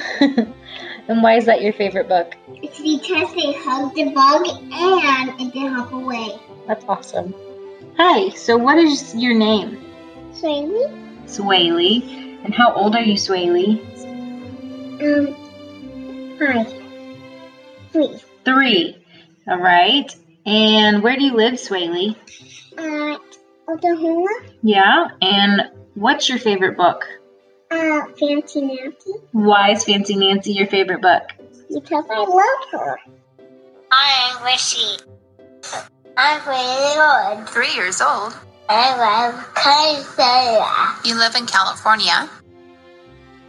and 1.08 1.22
why 1.22 1.36
is 1.36 1.46
that 1.46 1.62
your 1.62 1.72
favorite 1.72 2.08
book? 2.08 2.34
It's 2.62 2.80
because 2.80 3.34
they 3.34 3.52
hug 3.52 3.94
the 3.94 4.10
bug 4.10 4.46
and 4.72 5.40
it 5.40 5.52
didn't 5.52 5.74
hop 5.74 5.92
away. 5.92 6.38
That's 6.66 6.84
awesome. 6.88 7.34
Hi, 7.96 8.30
so 8.30 8.56
what 8.56 8.78
is 8.78 9.14
your 9.14 9.34
name? 9.34 9.84
Swing 10.32 10.70
Swaley. 11.26 12.38
And 12.44 12.54
how 12.54 12.72
old 12.72 12.94
are 12.96 13.02
you, 13.02 13.14
Swaley? 13.14 13.80
Um, 15.02 16.38
hi. 16.38 16.64
Three. 17.92 18.20
Three. 18.44 19.04
All 19.48 19.58
right. 19.58 20.14
And 20.46 21.02
where 21.02 21.16
do 21.16 21.24
you 21.24 21.34
live, 21.34 21.54
Swaley? 21.54 22.16
At 22.78 23.20
Oklahoma, 23.68 24.28
Yeah. 24.62 25.08
And 25.20 25.70
what's 25.94 26.28
your 26.28 26.38
favorite 26.38 26.76
book? 26.76 27.04
Uh, 27.70 28.06
Fancy 28.18 28.60
Nancy, 28.62 29.12
Why 29.32 29.72
is 29.72 29.84
Fancy 29.84 30.16
Nancy 30.16 30.52
your 30.52 30.66
favorite 30.66 31.00
book? 31.02 31.22
because 31.72 32.04
I 32.10 32.18
love 32.18 32.70
her. 32.72 32.98
I'm 33.92 34.44
Rishi. 34.44 34.96
I'm 36.16 36.48
really 36.48 37.38
old. 37.38 37.48
Three 37.48 37.72
years 37.74 38.00
old. 38.00 38.36
I 38.68 38.96
love 38.96 39.54
California. 39.54 40.66
You 41.04 41.16
live 41.16 41.34
in 41.36 41.46
California. 41.46 42.28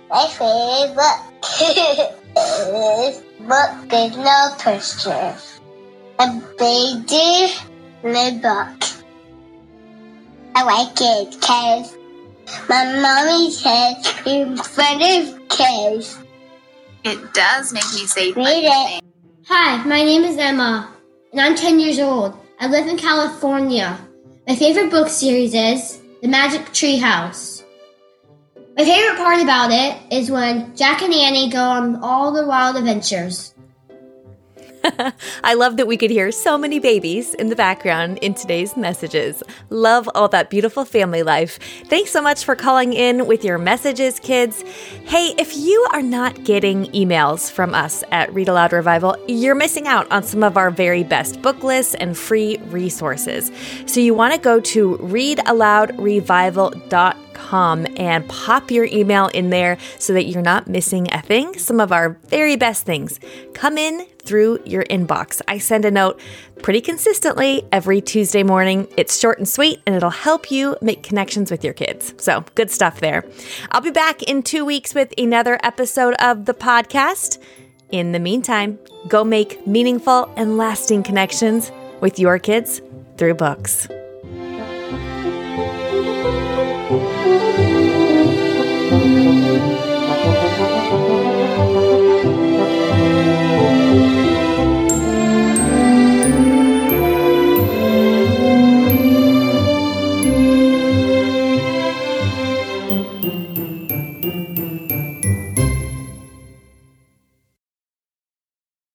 My 0.10 0.28
favorite 0.28 0.96
book 0.96 1.22
is 2.38 3.22
Book 3.40 3.94
is 3.94 4.18
No 4.18 4.56
Picture. 4.60 5.36
A 6.20 6.42
baby 6.60 7.54
little 8.04 8.40
book. 8.40 8.84
I 10.54 10.64
like 10.64 10.98
it 11.02 11.32
because 11.40 11.98
my 12.70 13.00
mommy 13.02 13.52
says 13.52 14.14
in 14.26 14.58
front 14.58 15.02
of 15.02 15.50
kids. 15.50 16.18
It 17.04 17.34
does 17.34 17.74
make 17.74 17.84
me 17.94 18.06
say 18.06 18.32
Read 18.32 18.66
it. 18.66 19.04
Hi, 19.48 19.84
my 19.86 20.04
name 20.04 20.24
is 20.24 20.38
Emma, 20.38 20.94
and 21.32 21.42
I'm 21.42 21.56
10 21.56 21.80
years 21.80 22.00
old. 22.00 22.38
I 22.60 22.68
live 22.68 22.88
in 22.88 22.98
California. 22.98 24.00
My 24.48 24.56
favorite 24.56 24.92
book 24.92 25.08
series 25.08 25.54
is 25.54 26.00
The 26.22 26.28
Magic 26.28 26.72
Tree 26.74 26.98
House. 26.98 27.64
My 28.78 28.86
favorite 28.86 29.18
part 29.18 29.42
about 29.42 29.72
it 29.72 29.98
is 30.12 30.32
when 30.32 30.76
Jack 30.76 31.02
and 31.02 31.14
Annie 31.14 31.50
go 31.50 31.64
on 31.64 31.98
all 32.04 32.32
the 32.32 32.46
wild 32.46 32.76
adventures. 32.76 33.51
I 35.44 35.54
love 35.54 35.78
that 35.78 35.88
we 35.88 35.96
could 35.98 36.12
hear 36.12 36.32
so 36.32 36.58
many 36.58 36.80
babies 36.80 37.34
in 37.36 37.50
the 37.50 37.56
background 37.56 38.18
in 38.20 38.34
today's 38.34 38.78
messages. 38.78 39.44
Love 39.70 40.10
all 40.16 40.28
that 40.30 40.50
beautiful 40.50 40.86
family 40.86 41.22
life. 41.24 41.60
Thanks 41.86 42.12
so 42.12 42.22
much 42.22 42.46
for 42.46 42.56
calling 42.56 42.94
in 42.94 43.28
with 43.28 43.44
your 43.44 43.58
messages, 43.58 44.18
kids. 44.20 44.62
Hey, 45.06 45.34
if 45.38 45.58
you 45.58 45.86
are 45.92 46.02
not 46.02 46.44
getting 46.44 46.86
emails 46.88 47.52
from 47.52 47.76
us 47.76 48.04
at 48.12 48.34
Read 48.34 48.48
Aloud 48.48 48.72
Revival, 48.74 49.16
you're 49.28 49.56
missing 49.56 49.88
out 49.88 50.12
on 50.12 50.24
some 50.24 50.44
of 50.44 50.58
our 50.58 50.72
very 50.72 51.04
best 51.04 51.42
book 51.42 51.64
lists 51.64 51.96
and 51.96 52.18
free 52.18 52.58
resources. 52.68 53.52
So 53.86 54.00
you 54.00 54.14
want 54.14 54.34
to 54.34 54.40
go 54.40 54.60
to 54.60 54.98
readaloudrevival.com 54.98 57.31
and 57.98 58.28
pop 58.30 58.72
your 58.72 58.86
email 58.86 59.28
in 59.28 59.50
there 59.50 59.78
so 60.00 60.14
that 60.14 60.26
you're 60.26 60.42
not 60.42 60.68
missing 60.68 61.12
a 61.12 61.22
thing. 61.22 61.58
Some 61.58 61.80
of 61.80 61.92
our 61.92 62.10
very 62.28 62.56
best 62.56 62.86
things 62.86 63.20
come 63.54 63.78
in 63.78 64.06
through 64.24 64.60
your 64.66 64.84
inbox. 64.84 65.42
I 65.48 65.58
send 65.58 65.86
a 65.86 65.92
note 65.92 66.20
pretty 66.62 66.82
consistently 66.82 67.68
every 67.72 68.02
Tuesday 68.02 68.44
morning. 68.44 68.88
It's 68.98 69.20
short 69.20 69.38
and 69.40 69.48
sweet 69.48 69.82
and 69.86 69.96
it'll 69.96 70.10
help 70.10 70.52
you 70.52 70.78
make 70.82 71.04
connections 71.04 71.52
with 71.52 71.64
your 71.64 71.74
kids. 71.74 72.14
So, 72.18 72.46
good 72.56 72.72
stuff 72.72 73.00
there. 73.00 73.26
I'll 73.72 73.82
be 73.82 73.92
back 73.92 74.24
in 74.24 74.44
two 74.44 74.64
weeks 74.64 74.94
with 74.94 75.14
another 75.18 75.60
episode 75.64 76.14
of 76.16 76.46
the 76.46 76.54
podcast. 76.54 77.42
In 77.92 78.14
the 78.14 78.20
meantime, 78.20 78.80
go 79.08 79.24
make 79.24 79.66
meaningful 79.68 80.32
and 80.38 80.58
lasting 80.58 81.04
connections 81.04 81.72
with 82.00 82.20
your 82.20 82.40
kids 82.40 82.82
through 83.18 83.36
books. 83.36 83.88